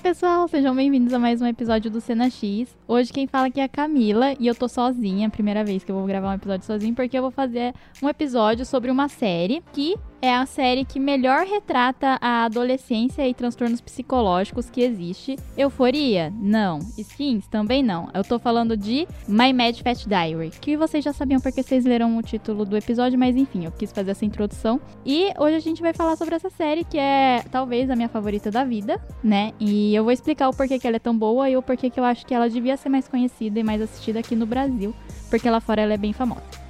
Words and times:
pessoal, 0.00 0.48
sejam 0.48 0.74
bem-vindos 0.74 1.12
a 1.12 1.18
mais 1.18 1.42
um 1.42 1.46
episódio 1.46 1.90
do 1.90 2.00
Cena 2.00 2.30
X. 2.30 2.74
Hoje 2.88 3.12
quem 3.12 3.26
fala 3.26 3.48
aqui 3.48 3.60
é 3.60 3.64
a 3.64 3.68
Camila 3.68 4.34
e 4.40 4.46
eu 4.46 4.54
tô 4.54 4.66
sozinha, 4.66 5.28
primeira 5.28 5.62
vez 5.62 5.84
que 5.84 5.92
eu 5.92 5.96
vou 5.96 6.06
gravar 6.06 6.30
um 6.30 6.34
episódio 6.34 6.64
sozinho, 6.64 6.94
porque 6.94 7.18
eu 7.18 7.22
vou 7.22 7.30
fazer 7.30 7.74
um 8.02 8.08
episódio 8.08 8.64
sobre 8.64 8.90
uma 8.90 9.08
série 9.10 9.62
que 9.74 9.96
é 10.22 10.34
a 10.34 10.44
série 10.46 10.84
que 10.84 11.00
melhor 11.00 11.46
retrata 11.46 12.18
a 12.20 12.44
adolescência 12.44 13.26
e 13.26 13.34
transtornos 13.34 13.80
psicológicos 13.80 14.68
que 14.68 14.82
existe. 14.82 15.36
Euforia? 15.56 16.32
Não. 16.38 16.78
Skins? 16.98 17.46
Também 17.46 17.82
não. 17.82 18.08
Eu 18.12 18.22
tô 18.22 18.38
falando 18.38 18.76
de 18.76 19.06
My 19.26 19.52
Mad 19.52 19.80
Fat 19.80 20.06
Diary, 20.06 20.50
que 20.60 20.76
vocês 20.76 21.02
já 21.02 21.12
sabiam 21.12 21.40
porque 21.40 21.62
vocês 21.62 21.84
leram 21.84 22.16
o 22.16 22.22
título 22.22 22.64
do 22.64 22.76
episódio, 22.76 23.18
mas 23.18 23.36
enfim, 23.36 23.64
eu 23.64 23.72
quis 23.72 23.92
fazer 23.92 24.10
essa 24.10 24.24
introdução. 24.24 24.80
E 25.04 25.32
hoje 25.38 25.56
a 25.56 25.60
gente 25.60 25.80
vai 25.80 25.94
falar 25.94 26.16
sobre 26.16 26.34
essa 26.34 26.50
série 26.50 26.84
que 26.84 26.98
é 26.98 27.42
talvez 27.50 27.90
a 27.90 27.96
minha 27.96 28.08
favorita 28.08 28.50
da 28.50 28.64
vida, 28.64 29.00
né? 29.22 29.52
E 29.58 29.94
eu 29.94 30.04
vou 30.04 30.12
explicar 30.12 30.48
o 30.48 30.54
porquê 30.54 30.78
que 30.78 30.86
ela 30.86 30.96
é 30.96 31.00
tão 31.00 31.16
boa 31.16 31.48
e 31.48 31.56
o 31.56 31.62
porquê 31.62 31.88
que 31.88 31.98
eu 31.98 32.04
acho 32.04 32.26
que 32.26 32.34
ela 32.34 32.48
devia 32.48 32.76
ser 32.76 32.88
mais 32.88 33.08
conhecida 33.08 33.58
e 33.58 33.62
mais 33.62 33.80
assistida 33.80 34.20
aqui 34.20 34.36
no 34.36 34.46
Brasil, 34.46 34.94
porque 35.30 35.48
lá 35.48 35.60
fora 35.60 35.82
ela 35.82 35.94
é 35.94 35.98
bem 35.98 36.12
famosa. 36.12 36.69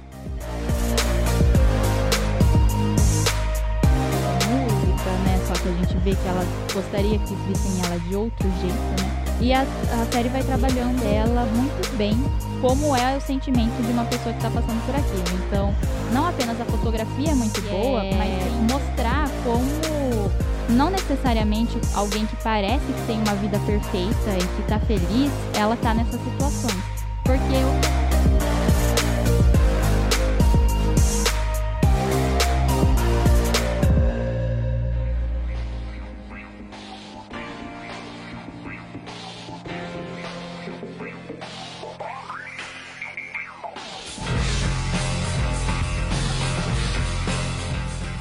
Vê 6.03 6.15
que 6.15 6.27
ela 6.27 6.45
gostaria 6.73 7.17
que 7.19 7.35
vissem 7.47 7.85
ela 7.85 7.99
de 7.99 8.15
outro 8.15 8.49
jeito, 8.59 9.01
né? 9.01 9.11
E 9.39 9.53
a, 9.53 9.61
a 9.61 10.05
série 10.11 10.29
vai 10.29 10.43
trabalhando 10.43 11.03
ela 11.03 11.45
muito 11.45 11.97
bem 11.97 12.15
como 12.61 12.95
é 12.95 13.17
o 13.17 13.21
sentimento 13.21 13.81
de 13.81 13.91
uma 13.91 14.05
pessoa 14.05 14.33
que 14.33 14.45
está 14.45 14.51
passando 14.51 14.85
por 14.85 14.95
aquilo. 14.95 15.45
Então, 15.47 15.73
não 16.13 16.27
apenas 16.27 16.61
a 16.61 16.65
fotografia 16.65 17.31
é 17.31 17.33
muito 17.33 17.59
boa, 17.61 18.03
yeah. 18.03 18.17
mas 18.17 18.71
mostrar 18.71 19.27
como 19.43 20.31
não 20.69 20.91
necessariamente 20.91 21.75
alguém 21.95 22.25
que 22.27 22.35
parece 22.37 22.85
que 22.85 23.07
tem 23.07 23.17
uma 23.19 23.33
vida 23.35 23.59
perfeita 23.65 24.31
e 24.37 24.55
que 24.55 24.61
está 24.61 24.79
feliz, 24.79 25.31
ela 25.55 25.73
está 25.73 25.93
nessas 25.93 26.21
situações. 26.23 26.83
Porque 27.23 28.10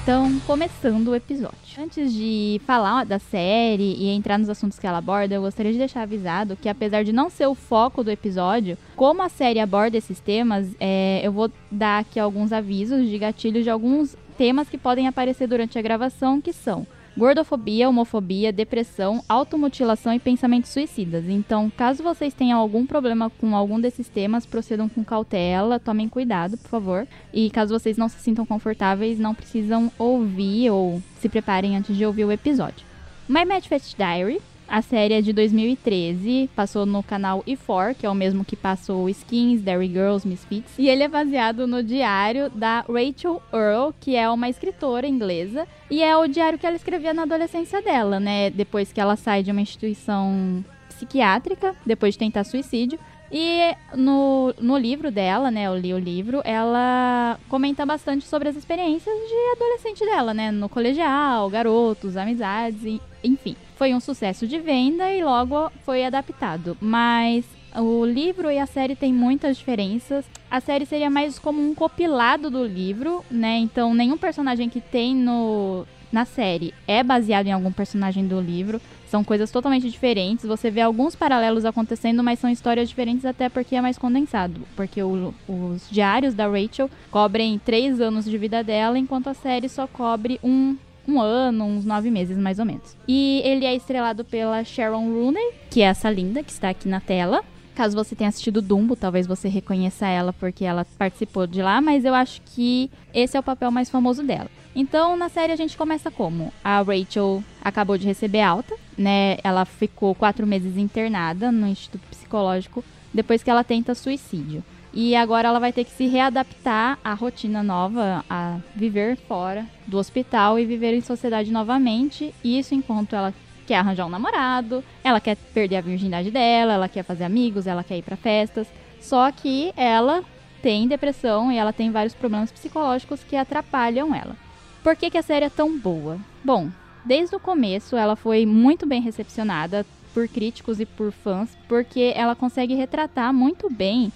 Então, 0.02 0.40
começando 0.46 1.08
o 1.08 1.14
episódio. 1.14 1.58
Antes 1.78 2.12
de 2.12 2.60
falar 2.66 3.04
da 3.04 3.18
série 3.18 3.94
e 3.98 4.08
entrar 4.08 4.38
nos 4.38 4.48
assuntos 4.48 4.78
que 4.78 4.86
ela 4.86 4.98
aborda, 4.98 5.34
eu 5.34 5.42
gostaria 5.42 5.72
de 5.72 5.78
deixar 5.78 6.02
avisado 6.02 6.56
que, 6.56 6.70
apesar 6.70 7.04
de 7.04 7.12
não 7.12 7.28
ser 7.28 7.46
o 7.46 7.54
foco 7.54 8.02
do 8.02 8.10
episódio, 8.10 8.78
como 8.96 9.22
a 9.22 9.28
série 9.28 9.60
aborda 9.60 9.98
esses 9.98 10.18
temas, 10.18 10.68
é, 10.80 11.20
eu 11.22 11.30
vou 11.30 11.50
dar 11.70 12.00
aqui 12.00 12.18
alguns 12.18 12.50
avisos 12.50 13.08
de 13.08 13.18
gatilhos 13.18 13.62
de 13.62 13.70
alguns 13.70 14.16
temas 14.38 14.70
que 14.70 14.78
podem 14.78 15.06
aparecer 15.06 15.46
durante 15.46 15.78
a 15.78 15.82
gravação, 15.82 16.40
que 16.40 16.52
são 16.52 16.86
gordofobia, 17.16 17.88
homofobia, 17.88 18.52
depressão, 18.52 19.22
automutilação 19.28 20.12
e 20.12 20.18
pensamentos 20.18 20.70
suicidas. 20.70 21.28
Então, 21.28 21.70
caso 21.76 22.02
vocês 22.02 22.32
tenham 22.32 22.58
algum 22.58 22.86
problema 22.86 23.30
com 23.30 23.54
algum 23.54 23.80
desses 23.80 24.08
temas, 24.08 24.46
procedam 24.46 24.88
com 24.88 25.04
cautela, 25.04 25.78
tomem 25.78 26.08
cuidado, 26.08 26.56
por 26.56 26.68
favor. 26.68 27.06
E 27.32 27.50
caso 27.50 27.78
vocês 27.78 27.96
não 27.96 28.08
se 28.08 28.18
sintam 28.18 28.46
confortáveis, 28.46 29.18
não 29.18 29.34
precisam 29.34 29.90
ouvir 29.98 30.70
ou 30.70 31.02
se 31.18 31.28
preparem 31.28 31.76
antes 31.76 31.96
de 31.96 32.06
ouvir 32.06 32.24
o 32.24 32.32
episódio. 32.32 32.86
My 33.28 33.44
Mad 33.44 33.64
Fat 33.64 33.82
Diary 33.96 34.40
a 34.70 34.80
série 34.80 35.14
é 35.14 35.20
de 35.20 35.32
2013, 35.32 36.48
passou 36.54 36.86
no 36.86 37.02
canal 37.02 37.42
E4, 37.42 37.96
que 37.96 38.06
é 38.06 38.10
o 38.10 38.14
mesmo 38.14 38.44
que 38.44 38.54
passou 38.54 39.08
Skins, 39.10 39.60
Dairy 39.60 39.88
Girls, 39.88 40.26
Misfits. 40.26 40.72
E 40.78 40.88
ele 40.88 41.02
é 41.02 41.08
baseado 41.08 41.66
no 41.66 41.82
diário 41.82 42.48
da 42.50 42.82
Rachel 42.82 43.42
Earl, 43.52 43.92
que 43.98 44.14
é 44.14 44.30
uma 44.30 44.48
escritora 44.48 45.08
inglesa. 45.08 45.66
E 45.90 46.02
é 46.04 46.16
o 46.16 46.28
diário 46.28 46.56
que 46.56 46.64
ela 46.64 46.76
escrevia 46.76 47.12
na 47.12 47.22
adolescência 47.22 47.82
dela, 47.82 48.20
né? 48.20 48.48
Depois 48.50 48.92
que 48.92 49.00
ela 49.00 49.16
sai 49.16 49.42
de 49.42 49.50
uma 49.50 49.60
instituição 49.60 50.64
psiquiátrica, 50.88 51.74
depois 51.84 52.14
de 52.14 52.18
tentar 52.20 52.44
suicídio. 52.44 52.98
E 53.32 53.74
no, 53.94 54.54
no 54.60 54.76
livro 54.76 55.10
dela, 55.10 55.50
né, 55.50 55.66
eu 55.66 55.78
li 55.78 55.94
o 55.94 55.98
livro, 55.98 56.42
ela 56.44 57.38
comenta 57.48 57.86
bastante 57.86 58.24
sobre 58.24 58.48
as 58.48 58.56
experiências 58.56 59.14
de 59.14 59.56
adolescente 59.56 60.04
dela, 60.04 60.34
né, 60.34 60.50
no 60.50 60.68
colegial, 60.68 61.48
garotos, 61.48 62.16
amizades, 62.16 63.00
enfim. 63.22 63.56
Foi 63.80 63.94
um 63.94 64.00
sucesso 64.00 64.46
de 64.46 64.58
venda 64.58 65.10
e 65.10 65.24
logo 65.24 65.72
foi 65.86 66.04
adaptado, 66.04 66.76
mas 66.82 67.46
o 67.74 68.04
livro 68.04 68.50
e 68.50 68.58
a 68.58 68.66
série 68.66 68.94
têm 68.94 69.10
muitas 69.10 69.56
diferenças. 69.56 70.26
A 70.50 70.60
série 70.60 70.84
seria 70.84 71.08
mais 71.08 71.38
como 71.38 71.66
um 71.66 71.74
compilado 71.74 72.50
do 72.50 72.62
livro, 72.62 73.24
né? 73.30 73.56
Então, 73.56 73.94
nenhum 73.94 74.18
personagem 74.18 74.68
que 74.68 74.82
tem 74.82 75.16
no 75.16 75.86
na 76.12 76.26
série 76.26 76.74
é 76.86 77.02
baseado 77.02 77.46
em 77.46 77.52
algum 77.52 77.72
personagem 77.72 78.26
do 78.26 78.38
livro. 78.38 78.82
São 79.06 79.24
coisas 79.24 79.50
totalmente 79.50 79.88
diferentes. 79.88 80.44
Você 80.44 80.70
vê 80.70 80.82
alguns 80.82 81.16
paralelos 81.16 81.64
acontecendo, 81.64 82.22
mas 82.22 82.38
são 82.38 82.50
histórias 82.50 82.86
diferentes 82.86 83.24
até 83.24 83.48
porque 83.48 83.76
é 83.76 83.80
mais 83.80 83.96
condensado. 83.96 84.60
Porque 84.76 85.02
o, 85.02 85.32
os 85.48 85.88
diários 85.90 86.34
da 86.34 86.46
Rachel 86.46 86.90
cobrem 87.10 87.58
três 87.58 87.98
anos 87.98 88.26
de 88.26 88.36
vida 88.36 88.62
dela, 88.62 88.98
enquanto 88.98 89.28
a 89.28 89.34
série 89.34 89.70
só 89.70 89.86
cobre 89.86 90.38
um 90.44 90.76
um 91.10 91.20
ano, 91.20 91.64
uns 91.64 91.84
nove 91.84 92.10
meses 92.10 92.38
mais 92.38 92.58
ou 92.58 92.64
menos. 92.64 92.96
E 93.06 93.42
ele 93.44 93.64
é 93.64 93.74
estrelado 93.74 94.24
pela 94.24 94.62
Sharon 94.64 95.12
Rooney, 95.12 95.52
que 95.70 95.82
é 95.82 95.86
essa 95.86 96.10
linda 96.10 96.42
que 96.42 96.52
está 96.52 96.70
aqui 96.70 96.88
na 96.88 97.00
tela. 97.00 97.42
Caso 97.74 97.96
você 97.96 98.14
tenha 98.14 98.28
assistido 98.28 98.60
Dumbo, 98.60 98.94
talvez 98.94 99.26
você 99.26 99.48
reconheça 99.48 100.06
ela 100.06 100.32
porque 100.32 100.64
ela 100.64 100.86
participou 100.98 101.46
de 101.46 101.62
lá, 101.62 101.80
mas 101.80 102.04
eu 102.04 102.14
acho 102.14 102.42
que 102.42 102.90
esse 103.14 103.36
é 103.36 103.40
o 103.40 103.42
papel 103.42 103.70
mais 103.70 103.88
famoso 103.88 104.22
dela. 104.22 104.50
Então, 104.74 105.16
na 105.16 105.28
série 105.28 105.52
a 105.52 105.56
gente 105.56 105.76
começa 105.76 106.10
como? 106.10 106.52
A 106.62 106.82
Rachel 106.82 107.42
acabou 107.62 107.98
de 107.98 108.06
receber 108.06 108.42
alta, 108.42 108.74
né? 108.96 109.38
Ela 109.42 109.64
ficou 109.64 110.14
quatro 110.14 110.46
meses 110.46 110.76
internada 110.76 111.50
no 111.50 111.66
Instituto 111.66 112.02
Psicológico 112.10 112.84
depois 113.12 113.42
que 113.42 113.50
ela 113.50 113.64
tenta 113.64 113.94
suicídio. 113.94 114.62
E 114.92 115.14
agora 115.14 115.48
ela 115.48 115.60
vai 115.60 115.72
ter 115.72 115.84
que 115.84 115.92
se 115.92 116.06
readaptar 116.06 116.98
à 117.04 117.14
rotina 117.14 117.62
nova, 117.62 118.24
a 118.28 118.58
viver 118.74 119.16
fora 119.16 119.64
do 119.86 119.98
hospital 119.98 120.58
e 120.58 120.66
viver 120.66 120.94
em 120.94 121.00
sociedade 121.00 121.50
novamente. 121.52 122.34
Isso 122.42 122.74
enquanto 122.74 123.14
ela 123.14 123.32
quer 123.66 123.76
arranjar 123.76 124.06
um 124.06 124.10
namorado, 124.10 124.82
ela 125.04 125.20
quer 125.20 125.36
perder 125.36 125.76
a 125.76 125.80
virgindade 125.80 126.30
dela, 126.30 126.72
ela 126.72 126.88
quer 126.88 127.04
fazer 127.04 127.22
amigos, 127.22 127.68
ela 127.68 127.84
quer 127.84 127.98
ir 127.98 128.02
para 128.02 128.16
festas. 128.16 128.66
Só 129.00 129.30
que 129.30 129.72
ela 129.76 130.24
tem 130.60 130.88
depressão 130.88 131.52
e 131.52 131.56
ela 131.56 131.72
tem 131.72 131.90
vários 131.90 132.14
problemas 132.14 132.50
psicológicos 132.50 133.22
que 133.22 133.36
atrapalham 133.36 134.14
ela. 134.14 134.36
Por 134.82 134.96
que, 134.96 135.10
que 135.10 135.18
a 135.18 135.22
série 135.22 135.46
é 135.46 135.50
tão 135.50 135.78
boa? 135.78 136.18
Bom, 136.44 136.68
desde 137.04 137.36
o 137.36 137.40
começo 137.40 137.96
ela 137.96 138.16
foi 138.16 138.44
muito 138.44 138.86
bem 138.86 139.00
recepcionada 139.00 139.86
por 140.12 140.26
críticos 140.26 140.80
e 140.80 140.86
por 140.86 141.12
fãs, 141.12 141.56
porque 141.68 142.12
ela 142.16 142.34
consegue 142.34 142.74
retratar 142.74 143.32
muito 143.32 143.70
bem 143.70 144.12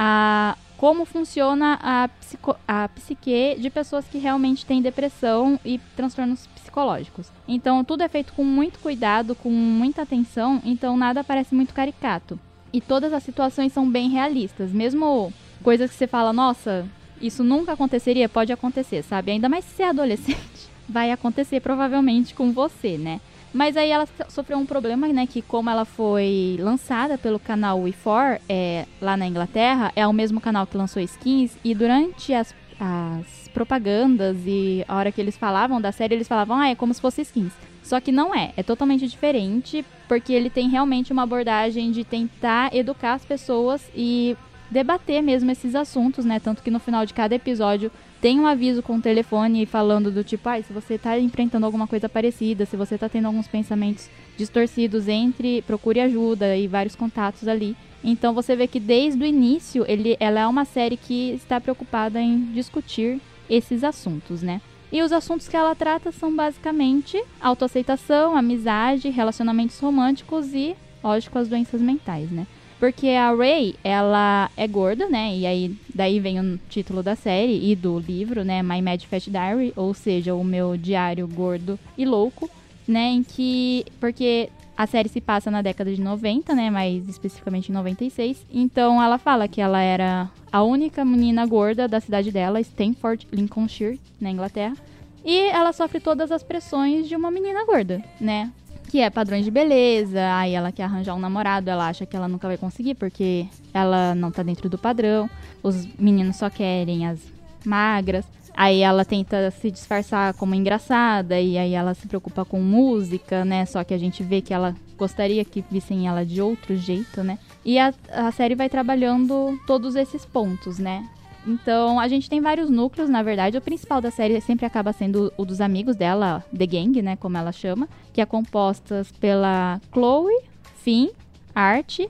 a 0.00 0.56
como 0.76 1.04
funciona 1.04 1.76
a, 1.82 2.08
psico, 2.20 2.56
a 2.66 2.88
psique 2.88 3.56
de 3.58 3.68
pessoas 3.68 4.06
que 4.06 4.16
realmente 4.16 4.64
têm 4.64 4.80
depressão 4.80 5.58
e 5.64 5.80
transtornos 5.96 6.46
psicológicos. 6.54 7.26
Então, 7.48 7.82
tudo 7.82 8.04
é 8.04 8.08
feito 8.08 8.32
com 8.32 8.44
muito 8.44 8.78
cuidado, 8.78 9.34
com 9.34 9.50
muita 9.50 10.02
atenção, 10.02 10.62
então 10.64 10.96
nada 10.96 11.24
parece 11.24 11.52
muito 11.52 11.74
caricato. 11.74 12.38
E 12.72 12.80
todas 12.80 13.12
as 13.12 13.24
situações 13.24 13.72
são 13.72 13.90
bem 13.90 14.08
realistas, 14.08 14.70
mesmo 14.70 15.32
coisas 15.64 15.90
que 15.90 15.96
você 15.96 16.06
fala, 16.06 16.32
nossa, 16.32 16.86
isso 17.20 17.42
nunca 17.42 17.72
aconteceria, 17.72 18.28
pode 18.28 18.52
acontecer, 18.52 19.02
sabe? 19.02 19.32
Ainda 19.32 19.48
mais 19.48 19.64
se 19.64 19.74
você 19.74 19.82
é 19.82 19.88
adolescente, 19.88 20.68
vai 20.88 21.10
acontecer 21.10 21.58
provavelmente 21.58 22.36
com 22.36 22.52
você, 22.52 22.96
né? 22.96 23.20
Mas 23.52 23.76
aí 23.76 23.90
ela 23.90 24.06
sofreu 24.28 24.58
um 24.58 24.66
problema, 24.66 25.08
né? 25.08 25.26
Que 25.26 25.40
como 25.42 25.70
ela 25.70 25.84
foi 25.84 26.56
lançada 26.60 27.16
pelo 27.16 27.38
canal 27.38 27.80
We4 27.80 28.40
é, 28.48 28.86
lá 29.00 29.16
na 29.16 29.26
Inglaterra, 29.26 29.92
é 29.96 30.06
o 30.06 30.12
mesmo 30.12 30.40
canal 30.40 30.66
que 30.66 30.76
lançou 30.76 31.02
Skins, 31.02 31.56
e 31.64 31.74
durante 31.74 32.32
as, 32.34 32.54
as 32.78 33.48
propagandas 33.52 34.36
e 34.46 34.84
a 34.86 34.96
hora 34.96 35.10
que 35.10 35.20
eles 35.20 35.36
falavam 35.36 35.80
da 35.80 35.92
série, 35.92 36.14
eles 36.14 36.28
falavam, 36.28 36.58
ah, 36.58 36.68
é 36.68 36.74
como 36.74 36.92
se 36.92 37.00
fosse 37.00 37.22
Skins. 37.22 37.52
Só 37.82 38.00
que 38.00 38.12
não 38.12 38.34
é, 38.34 38.52
é 38.54 38.62
totalmente 38.62 39.08
diferente, 39.08 39.84
porque 40.06 40.32
ele 40.32 40.50
tem 40.50 40.68
realmente 40.68 41.10
uma 41.10 41.22
abordagem 41.22 41.90
de 41.90 42.04
tentar 42.04 42.74
educar 42.74 43.14
as 43.14 43.24
pessoas 43.24 43.82
e 43.96 44.36
debater 44.70 45.22
mesmo 45.22 45.50
esses 45.50 45.74
assuntos, 45.74 46.24
né? 46.24 46.38
Tanto 46.38 46.62
que 46.62 46.70
no 46.70 46.78
final 46.78 47.06
de 47.06 47.14
cada 47.14 47.34
episódio 47.34 47.90
tem 48.20 48.38
um 48.40 48.46
aviso 48.46 48.82
com 48.82 48.96
o 48.96 49.00
telefone 49.00 49.64
falando 49.64 50.10
do 50.10 50.24
tipo, 50.24 50.48
ah, 50.48 50.60
se 50.60 50.72
você 50.72 50.94
está 50.94 51.18
enfrentando 51.18 51.66
alguma 51.66 51.86
coisa 51.86 52.08
parecida, 52.08 52.66
se 52.66 52.76
você 52.76 52.96
está 52.96 53.08
tendo 53.08 53.26
alguns 53.26 53.46
pensamentos 53.46 54.08
distorcidos, 54.36 55.08
entre, 55.08 55.62
procure 55.62 56.00
ajuda 56.00 56.56
e 56.56 56.66
vários 56.66 56.96
contatos 56.96 57.46
ali. 57.46 57.76
Então 58.02 58.32
você 58.32 58.54
vê 58.54 58.66
que 58.66 58.80
desde 58.80 59.22
o 59.22 59.26
início 59.26 59.84
ele, 59.88 60.16
ela 60.20 60.40
é 60.40 60.46
uma 60.46 60.64
série 60.64 60.96
que 60.96 61.30
está 61.30 61.60
preocupada 61.60 62.20
em 62.20 62.52
discutir 62.52 63.20
esses 63.48 63.82
assuntos, 63.82 64.42
né? 64.42 64.60
E 64.90 65.02
os 65.02 65.12
assuntos 65.12 65.48
que 65.48 65.56
ela 65.56 65.74
trata 65.74 66.10
são 66.10 66.34
basicamente 66.34 67.22
autoaceitação, 67.40 68.36
amizade, 68.36 69.10
relacionamentos 69.10 69.78
românticos 69.78 70.54
e, 70.54 70.74
lógico, 71.04 71.38
as 71.38 71.48
doenças 71.48 71.80
mentais, 71.80 72.30
né? 72.30 72.46
Porque 72.78 73.08
a 73.08 73.34
Ray, 73.34 73.74
ela 73.82 74.50
é 74.56 74.66
gorda, 74.68 75.08
né? 75.08 75.36
E 75.36 75.46
aí 75.46 75.76
daí 75.92 76.20
vem 76.20 76.38
o 76.38 76.60
título 76.68 77.02
da 77.02 77.16
série 77.16 77.70
e 77.70 77.74
do 77.74 77.98
livro, 77.98 78.44
né? 78.44 78.62
My 78.62 78.80
Mad 78.80 79.02
Fat 79.04 79.24
Diary, 79.28 79.72
ou 79.74 79.92
seja, 79.92 80.34
o 80.34 80.44
meu 80.44 80.76
diário 80.76 81.26
gordo 81.26 81.78
e 81.96 82.04
louco, 82.04 82.48
né? 82.86 83.10
Em 83.10 83.24
que 83.24 83.84
porque 83.98 84.48
a 84.76 84.86
série 84.86 85.08
se 85.08 85.20
passa 85.20 85.50
na 85.50 85.60
década 85.60 85.92
de 85.92 86.00
90, 86.00 86.54
né? 86.54 86.70
Mais 86.70 87.08
especificamente 87.08 87.70
em 87.70 87.72
96. 87.72 88.46
Então 88.52 89.02
ela 89.02 89.18
fala 89.18 89.48
que 89.48 89.60
ela 89.60 89.80
era 89.80 90.30
a 90.52 90.62
única 90.62 91.04
menina 91.04 91.44
gorda 91.46 91.88
da 91.88 91.98
cidade 92.00 92.30
dela, 92.30 92.60
Stanford, 92.60 93.26
Lincolnshire, 93.32 94.00
na 94.20 94.30
Inglaterra. 94.30 94.76
E 95.24 95.36
ela 95.48 95.72
sofre 95.72 95.98
todas 95.98 96.30
as 96.30 96.44
pressões 96.44 97.08
de 97.08 97.16
uma 97.16 97.28
menina 97.28 97.64
gorda, 97.66 98.00
né? 98.20 98.52
Que 98.88 99.00
é 99.00 99.10
padrões 99.10 99.44
de 99.44 99.50
beleza, 99.50 100.34
aí 100.34 100.54
ela 100.54 100.72
quer 100.72 100.84
arranjar 100.84 101.14
um 101.14 101.20
namorado, 101.20 101.68
ela 101.68 101.88
acha 101.88 102.06
que 102.06 102.16
ela 102.16 102.26
nunca 102.26 102.48
vai 102.48 102.56
conseguir 102.56 102.94
porque 102.94 103.46
ela 103.72 104.14
não 104.14 104.30
tá 104.30 104.42
dentro 104.42 104.68
do 104.68 104.78
padrão. 104.78 105.28
Os 105.62 105.86
meninos 105.98 106.36
só 106.36 106.48
querem 106.48 107.06
as 107.06 107.18
magras. 107.64 108.24
Aí 108.56 108.80
ela 108.80 109.04
tenta 109.04 109.52
se 109.52 109.70
disfarçar 109.70 110.34
como 110.34 110.54
engraçada 110.54 111.40
e 111.40 111.56
aí 111.56 111.74
ela 111.74 111.94
se 111.94 112.08
preocupa 112.08 112.44
com 112.44 112.60
música, 112.60 113.44
né? 113.44 113.64
Só 113.66 113.84
que 113.84 113.94
a 113.94 113.98
gente 113.98 114.22
vê 114.24 114.40
que 114.40 114.52
ela 114.52 114.74
gostaria 114.96 115.44
que 115.44 115.64
vissem 115.70 116.08
ela 116.08 116.26
de 116.26 116.42
outro 116.42 116.76
jeito, 116.76 117.22
né? 117.22 117.38
E 117.64 117.78
a, 117.78 117.94
a 118.10 118.32
série 118.32 118.56
vai 118.56 118.68
trabalhando 118.68 119.56
todos 119.64 119.94
esses 119.94 120.24
pontos, 120.24 120.78
né? 120.78 121.08
Então, 121.48 121.98
a 121.98 122.06
gente 122.08 122.28
tem 122.28 122.42
vários 122.42 122.68
núcleos, 122.68 123.08
na 123.08 123.22
verdade. 123.22 123.56
O 123.56 123.60
principal 123.62 124.02
da 124.02 124.10
série 124.10 124.38
sempre 124.42 124.66
acaba 124.66 124.92
sendo 124.92 125.32
o 125.34 125.46
dos 125.46 125.62
amigos 125.62 125.96
dela, 125.96 126.44
The 126.54 126.66
Gang, 126.66 127.00
né, 127.00 127.16
como 127.16 127.38
ela 127.38 127.52
chama, 127.52 127.88
que 128.12 128.20
é 128.20 128.26
composta 128.26 129.06
pela 129.18 129.80
Chloe, 129.90 130.42
Finn, 130.82 131.08
Art, 131.54 132.00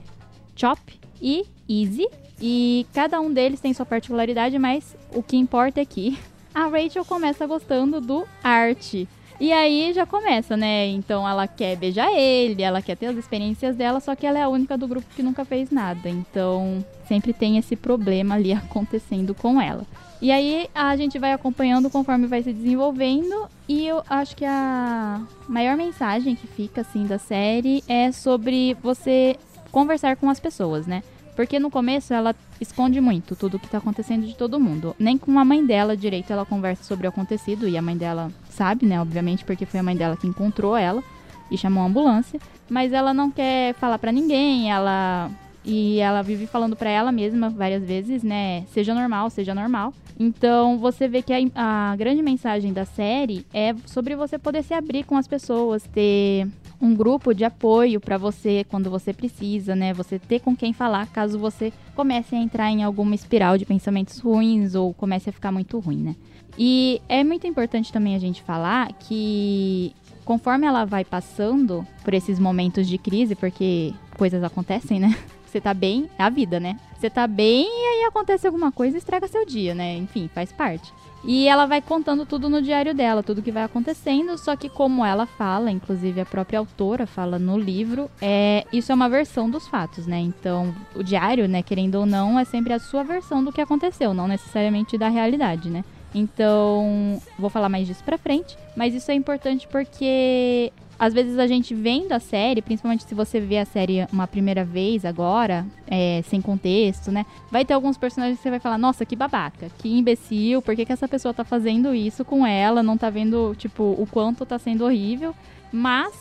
Chop 0.57 0.99
e 1.21 1.45
Easy. 1.69 2.05
E 2.41 2.85
cada 2.93 3.21
um 3.21 3.31
deles 3.31 3.61
tem 3.61 3.73
sua 3.73 3.85
particularidade, 3.85 4.59
mas 4.59 4.93
o 5.13 5.23
que 5.23 5.37
importa 5.37 5.79
é 5.79 5.85
que 5.85 6.19
a 6.53 6.67
Rachel 6.67 7.05
começa 7.05 7.47
gostando 7.47 8.01
do 8.01 8.27
Art. 8.43 9.05
E 9.39 9.53
aí 9.53 9.93
já 9.93 10.05
começa, 10.05 10.57
né? 10.57 10.87
Então 10.87 11.27
ela 11.27 11.47
quer 11.47 11.77
beijar 11.77 12.11
ele, 12.11 12.61
ela 12.61 12.81
quer 12.81 12.97
ter 12.97 13.05
as 13.05 13.15
experiências 13.15 13.75
dela, 13.75 13.99
só 14.01 14.13
que 14.13 14.27
ela 14.27 14.37
é 14.37 14.43
a 14.43 14.49
única 14.49 14.77
do 14.77 14.87
grupo 14.87 15.07
que 15.15 15.23
nunca 15.23 15.45
fez 15.45 15.71
nada. 15.71 16.09
Então 16.09 16.83
sempre 17.07 17.31
tem 17.31 17.57
esse 17.57 17.75
problema 17.75 18.35
ali 18.35 18.51
acontecendo 18.53 19.33
com 19.33 19.61
ela. 19.61 19.85
E 20.21 20.31
aí 20.31 20.67
a 20.75 20.95
gente 20.97 21.17
vai 21.17 21.31
acompanhando 21.31 21.89
conforme 21.89 22.27
vai 22.27 22.43
se 22.43 22.51
desenvolvendo. 22.51 23.47
E 23.67 23.87
eu 23.87 24.03
acho 24.09 24.35
que 24.35 24.43
a 24.43 25.21
maior 25.47 25.77
mensagem 25.77 26.35
que 26.35 26.45
fica 26.45 26.81
assim 26.81 27.05
da 27.05 27.17
série 27.17 27.81
é 27.87 28.11
sobre 28.11 28.75
você 28.83 29.37
conversar 29.71 30.17
com 30.17 30.29
as 30.29 30.39
pessoas, 30.39 30.85
né? 30.85 31.01
Porque 31.39 31.57
no 31.57 31.71
começo 31.71 32.13
ela 32.13 32.35
esconde 32.59 32.99
muito 32.99 33.33
tudo 33.33 33.55
o 33.55 33.59
que 33.59 33.69
tá 33.69 33.77
acontecendo 33.77 34.27
de 34.27 34.35
todo 34.35 34.59
mundo. 34.59 34.93
Nem 34.99 35.17
com 35.17 35.39
a 35.39 35.45
mãe 35.45 35.65
dela 35.65 35.95
direito 35.95 36.33
ela 36.33 36.45
conversa 36.45 36.83
sobre 36.83 37.07
o 37.07 37.09
acontecido. 37.09 37.65
E 37.65 37.77
a 37.77 37.81
mãe 37.81 37.95
dela 37.95 38.29
sabe, 38.49 38.85
né? 38.85 38.99
Obviamente, 38.99 39.45
porque 39.45 39.65
foi 39.65 39.79
a 39.79 39.83
mãe 39.83 39.95
dela 39.95 40.17
que 40.17 40.27
encontrou 40.27 40.75
ela 40.75 41.01
e 41.49 41.57
chamou 41.57 41.81
a 41.81 41.85
ambulância. 41.85 42.41
Mas 42.69 42.91
ela 42.91 43.13
não 43.13 43.31
quer 43.31 43.73
falar 43.75 43.97
para 43.99 44.11
ninguém, 44.11 44.69
ela. 44.69 45.31
E 45.63 45.99
ela 45.99 46.21
vive 46.21 46.47
falando 46.47 46.75
para 46.75 46.89
ela 46.89 47.11
mesma 47.11 47.49
várias 47.49 47.83
vezes, 47.83 48.23
né? 48.23 48.63
Seja 48.71 48.93
normal, 48.93 49.29
seja 49.29 49.53
normal. 49.53 49.93
Então 50.19 50.77
você 50.77 51.07
vê 51.07 51.21
que 51.21 51.33
a, 51.33 51.91
a 51.91 51.95
grande 51.95 52.21
mensagem 52.21 52.73
da 52.73 52.85
série 52.85 53.45
é 53.53 53.73
sobre 53.85 54.15
você 54.15 54.37
poder 54.37 54.63
se 54.63 54.73
abrir 54.73 55.03
com 55.03 55.15
as 55.15 55.27
pessoas, 55.27 55.83
ter 55.83 56.47
um 56.81 56.95
grupo 56.95 57.33
de 57.33 57.43
apoio 57.43 57.99
para 57.99 58.17
você 58.17 58.65
quando 58.69 58.89
você 58.89 59.13
precisa, 59.13 59.75
né? 59.75 59.93
Você 59.93 60.17
ter 60.17 60.39
com 60.39 60.55
quem 60.55 60.73
falar 60.73 61.07
caso 61.07 61.37
você 61.37 61.73
comece 61.95 62.35
a 62.35 62.39
entrar 62.39 62.69
em 62.71 62.83
alguma 62.83 63.15
espiral 63.15 63.57
de 63.57 63.65
pensamentos 63.65 64.19
ruins 64.19 64.75
ou 64.75 64.93
comece 64.93 65.29
a 65.29 65.33
ficar 65.33 65.51
muito 65.51 65.77
ruim, 65.79 65.97
né? 65.97 66.15
E 66.57 67.01
é 67.07 67.23
muito 67.23 67.47
importante 67.47 67.91
também 67.91 68.15
a 68.15 68.19
gente 68.19 68.41
falar 68.41 68.91
que 68.93 69.93
conforme 70.25 70.67
ela 70.67 70.85
vai 70.85 71.03
passando 71.03 71.85
por 72.03 72.13
esses 72.13 72.39
momentos 72.39 72.87
de 72.87 72.97
crise, 72.97 73.35
porque 73.35 73.93
coisas 74.17 74.43
acontecem, 74.43 74.99
né? 74.99 75.17
Você 75.49 75.59
tá 75.59 75.73
bem, 75.73 76.09
é 76.17 76.23
a 76.23 76.29
vida, 76.29 76.59
né? 76.59 76.77
Você 76.95 77.09
tá 77.09 77.25
bem 77.25 77.65
e 77.65 77.85
aí 77.87 78.03
acontece 78.05 78.45
alguma 78.45 78.71
coisa 78.71 78.97
e 78.97 78.99
estraga 78.99 79.27
seu 79.27 79.45
dia, 79.45 79.73
né? 79.73 79.95
Enfim, 79.95 80.29
faz 80.33 80.51
parte. 80.51 80.93
E 81.23 81.47
ela 81.47 81.65
vai 81.65 81.81
contando 81.81 82.25
tudo 82.25 82.47
no 82.47 82.61
diário 82.61 82.93
dela, 82.93 83.23
tudo 83.23 83.41
que 83.41 83.51
vai 83.51 83.63
acontecendo, 83.63 84.37
só 84.37 84.55
que 84.55 84.69
como 84.69 85.03
ela 85.03 85.25
fala, 85.25 85.69
inclusive 85.69 86.21
a 86.21 86.25
própria 86.25 86.59
autora 86.59 87.05
fala 87.05 87.37
no 87.37 87.57
livro, 87.57 88.09
é, 88.21 88.65
isso 88.71 88.91
é 88.91 88.95
uma 88.95 89.09
versão 89.09 89.49
dos 89.49 89.67
fatos, 89.67 90.07
né? 90.07 90.19
Então, 90.19 90.73
o 90.95 91.03
diário, 91.03 91.47
né, 91.47 91.61
querendo 91.61 91.95
ou 91.95 92.05
não, 92.05 92.39
é 92.39 92.45
sempre 92.45 92.71
a 92.71 92.79
sua 92.79 93.03
versão 93.03 93.43
do 93.43 93.51
que 93.51 93.59
aconteceu, 93.59 94.13
não 94.13 94.27
necessariamente 94.27 94.97
da 94.97 95.09
realidade, 95.09 95.69
né? 95.69 95.83
Então, 96.13 97.21
vou 97.37 97.49
falar 97.49 97.69
mais 97.69 97.85
disso 97.85 98.03
pra 98.03 98.17
frente, 98.17 98.57
mas 98.75 98.93
isso 98.93 99.11
é 99.11 99.13
importante 99.13 99.67
porque 99.67 100.71
às 100.99 101.13
vezes 101.13 101.39
a 101.39 101.47
gente 101.47 101.73
vendo 101.73 102.11
a 102.11 102.19
série, 102.19 102.61
principalmente 102.61 103.05
se 103.05 103.15
você 103.15 103.39
vê 103.39 103.57
a 103.57 103.65
série 103.65 104.05
uma 104.11 104.27
primeira 104.27 104.65
vez 104.65 105.05
agora, 105.05 105.65
é, 105.87 106.21
sem 106.27 106.41
contexto, 106.41 107.09
né? 107.09 107.25
Vai 107.49 107.63
ter 107.63 107.73
alguns 107.73 107.97
personagens 107.97 108.37
que 108.37 108.43
você 108.43 108.49
vai 108.49 108.59
falar, 108.59 108.77
nossa, 108.77 109.05
que 109.05 109.15
babaca, 109.15 109.69
que 109.77 109.87
imbecil, 109.87 110.61
por 110.61 110.75
que, 110.75 110.85
que 110.85 110.91
essa 110.91 111.07
pessoa 111.07 111.33
tá 111.33 111.45
fazendo 111.45 111.95
isso 111.95 112.25
com 112.25 112.45
ela? 112.45 112.83
Não 112.83 112.97
tá 112.97 113.09
vendo, 113.09 113.55
tipo, 113.55 113.83
o 113.83 114.05
quanto 114.11 114.45
tá 114.45 114.59
sendo 114.59 114.83
horrível. 114.83 115.33
Mas 115.71 116.13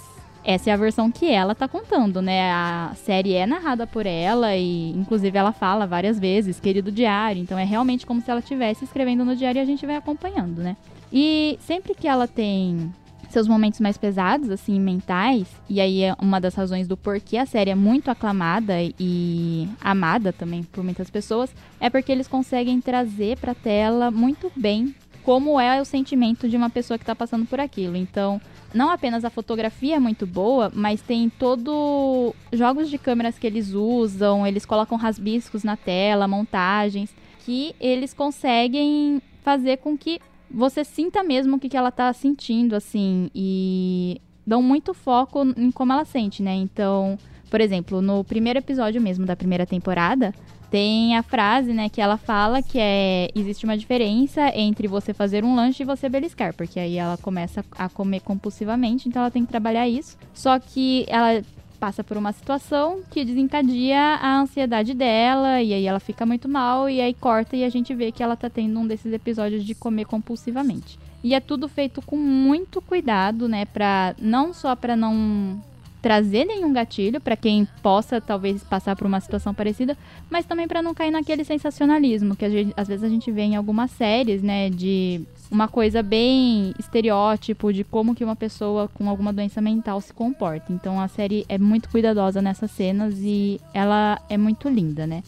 essa 0.44 0.70
é 0.70 0.72
a 0.72 0.76
versão 0.76 1.10
que 1.10 1.28
ela 1.28 1.54
tá 1.54 1.66
contando, 1.66 2.22
né? 2.22 2.52
A 2.52 2.92
série 2.94 3.34
é 3.34 3.46
narrada 3.46 3.86
por 3.86 4.06
ela 4.06 4.54
e, 4.56 4.90
inclusive, 4.92 5.36
ela 5.36 5.52
fala 5.52 5.86
várias 5.86 6.20
vezes, 6.20 6.60
querido 6.60 6.92
diário. 6.92 7.42
Então 7.42 7.58
é 7.58 7.64
realmente 7.64 8.06
como 8.06 8.20
se 8.20 8.30
ela 8.30 8.40
estivesse 8.40 8.84
escrevendo 8.84 9.25
no 9.25 9.34
diário 9.34 9.58
e 9.58 9.62
a 9.62 9.66
gente 9.66 9.84
vai 9.84 9.96
acompanhando, 9.96 10.62
né? 10.62 10.76
E 11.12 11.58
sempre 11.60 11.94
que 11.94 12.06
ela 12.06 12.28
tem 12.28 12.92
seus 13.28 13.46
momentos 13.46 13.80
mais 13.80 13.96
pesados, 13.98 14.50
assim, 14.50 14.80
mentais, 14.80 15.46
e 15.69 15.80
aí 15.80 16.02
é 16.02 16.14
uma 16.20 16.40
das 16.40 16.54
razões 16.54 16.88
do 16.88 16.96
porquê 16.96 17.36
a 17.36 17.46
série 17.46 17.70
é 17.70 17.75
muito 17.75 18.10
aclamada 18.10 18.75
e 18.98 19.69
amada 19.80 20.32
também 20.32 20.62
por 20.62 20.82
muitas 20.82 21.10
pessoas, 21.10 21.54
é 21.78 21.90
porque 21.90 22.11
eles 22.11 22.26
conseguem 22.26 22.80
trazer 22.80 23.38
pra 23.38 23.54
tela 23.54 24.11
muito 24.11 24.50
bem 24.56 24.94
como 25.28 25.61
é 25.61 25.78
o 25.78 25.85
sentimento 25.85 26.49
de 26.49 26.56
uma 26.56 26.70
pessoa 26.70 26.97
que 26.97 27.04
tá 27.04 27.14
passando 27.14 27.44
por 27.44 27.61
aquilo. 27.61 27.97
Então, 27.97 28.40
não 28.73 28.88
apenas 28.90 29.26
a 29.26 29.30
fotografia 29.30 29.97
é 29.97 29.99
muito 29.99 30.26
boa, 30.26 30.73
mas 30.75 31.02
tem 31.02 31.28
todo 31.28 32.35
jogos 32.50 32.88
de 32.88 32.97
câmeras 32.97 33.38
que 33.38 33.47
eles 33.47 33.75
usam, 33.75 34.47
eles 34.47 34.64
colocam 34.64 34.97
rasbiscos 34.97 35.62
na 35.62 35.76
tela, 35.76 36.26
montagens, 36.26 37.14
que 37.40 37.75
eles 37.78 38.14
conseguem 38.14 39.20
fazer 39.42 39.76
com 39.78 39.99
que 39.99 40.18
você 40.50 40.85
sinta 40.85 41.23
mesmo 41.23 41.57
o 41.57 41.59
que, 41.59 41.69
que 41.69 41.76
ela 41.76 41.90
tá 41.90 42.12
sentindo, 42.12 42.75
assim, 42.75 43.31
e 43.35 44.21
dão 44.47 44.62
muito 44.62 44.95
foco 44.95 45.43
em 45.57 45.71
como 45.71 45.93
ela 45.93 46.05
sente, 46.05 46.43
né? 46.43 46.55
Então, 46.55 47.19
por 47.50 47.61
exemplo, 47.61 48.00
no 48.00 48.25
primeiro 48.25 48.59
episódio 48.59 49.00
mesmo 49.00 49.26
da 49.26 49.37
primeira 49.37 49.67
temporada, 49.67 50.35
tem 50.71 51.17
a 51.17 51.23
frase, 51.23 51.73
né, 51.73 51.88
que 51.88 52.00
ela 52.00 52.19
fala 52.19 52.62
que 52.62 52.78
é 52.78 53.28
existe 53.35 53.64
uma 53.64 53.76
diferença 53.76 54.49
entre 54.55 54.87
você 54.87 55.14
fazer 55.14 55.45
um 55.45 55.55
lanche 55.55 55.83
e 55.83 55.87
você 55.87 56.09
beliscar, 56.09 56.55
porque 56.55 56.78
aí 56.78 56.97
ela 56.97 57.17
começa 57.17 57.64
a 57.76 57.88
comer 57.88 58.21
compulsivamente, 58.21 59.09
então 59.09 59.23
ela 59.23 59.31
tem 59.31 59.45
que 59.45 59.50
trabalhar 59.50 59.88
isso. 59.88 60.17
Só 60.35 60.59
que 60.59 61.07
ela 61.09 61.43
passa 61.78 62.02
por 62.02 62.16
uma 62.16 62.32
situação 62.32 63.00
que 63.11 63.25
desencadeia 63.25 64.16
a 64.16 64.40
ansiedade 64.40 64.94
dela 64.94 65.62
e 65.62 65.73
aí 65.73 65.87
ela 65.87 66.00
fica 66.00 66.26
muito 66.26 66.49
mal 66.49 66.90
e 66.90 67.00
aí 67.00 67.14
corta 67.14 67.56
e 67.56 67.64
a 67.64 67.68
gente 67.68 67.94
vê 67.94 68.12
que 68.12 68.23
ela 68.23 68.37
tá 68.37 68.50
tendo 68.50 68.78
um 68.78 68.87
desses 68.87 69.12
episódios 69.12 69.64
de 69.64 69.75
comer 69.75 70.04
compulsivamente. 70.04 70.99
E 71.23 71.35
é 71.35 71.40
tudo 71.40 71.68
feito 71.68 72.00
com 72.02 72.16
muito 72.16 72.80
cuidado, 72.80 73.49
né, 73.49 73.64
para 73.64 74.14
não 74.20 74.52
só 74.52 74.76
para 74.76 74.97
não 74.97 75.61
trazer 76.00 76.45
nenhum 76.45 76.73
gatilho 76.73 77.21
para 77.21 77.37
quem 77.37 77.67
possa 77.83 78.21
talvez 78.21 78.62
passar 78.62 78.97
por 78.97 79.07
uma 79.07 79.21
situação 79.21 79.52
parecida, 79.52 79.97
mas 80.31 80.45
também 80.45 80.69
para 80.69 80.83
não 80.83 80.95
cair 80.95 81.11
naquele 81.11 81.45
sensacionalismo 81.45 82.37
que 82.37 82.49
gente, 82.49 82.73
às 82.76 82.88
vezes 82.88 83.05
a 83.05 83.09
gente 83.09 83.31
vê 83.31 83.43
em 83.43 83.57
algumas 83.57 83.90
séries, 83.90 84.43
né, 84.43 84.71
de 84.71 85.21
uma 85.50 85.67
coisa 85.67 86.02
bem 86.02 86.75
estereótipo 86.78 87.73
de 87.73 87.85
como 87.85 88.14
que 88.14 88.25
uma 88.25 88.37
pessoa 88.37 88.88
com 88.88 89.09
alguma 89.09 89.33
doença 89.33 89.61
mental 89.61 90.00
se 90.00 90.12
comporta. 90.12 90.73
Então 90.73 91.00
a 91.00 91.09
série 91.09 91.45
é 91.49 91.59
muito 91.59 91.88
cuidadosa 91.88 92.43
nessas 92.43 92.71
cenas 92.71 93.14
e 93.19 93.61
ela 93.73 94.21
é 94.28 94.37
muito 94.37 94.69
linda, 94.69 95.07
né? 95.07 95.23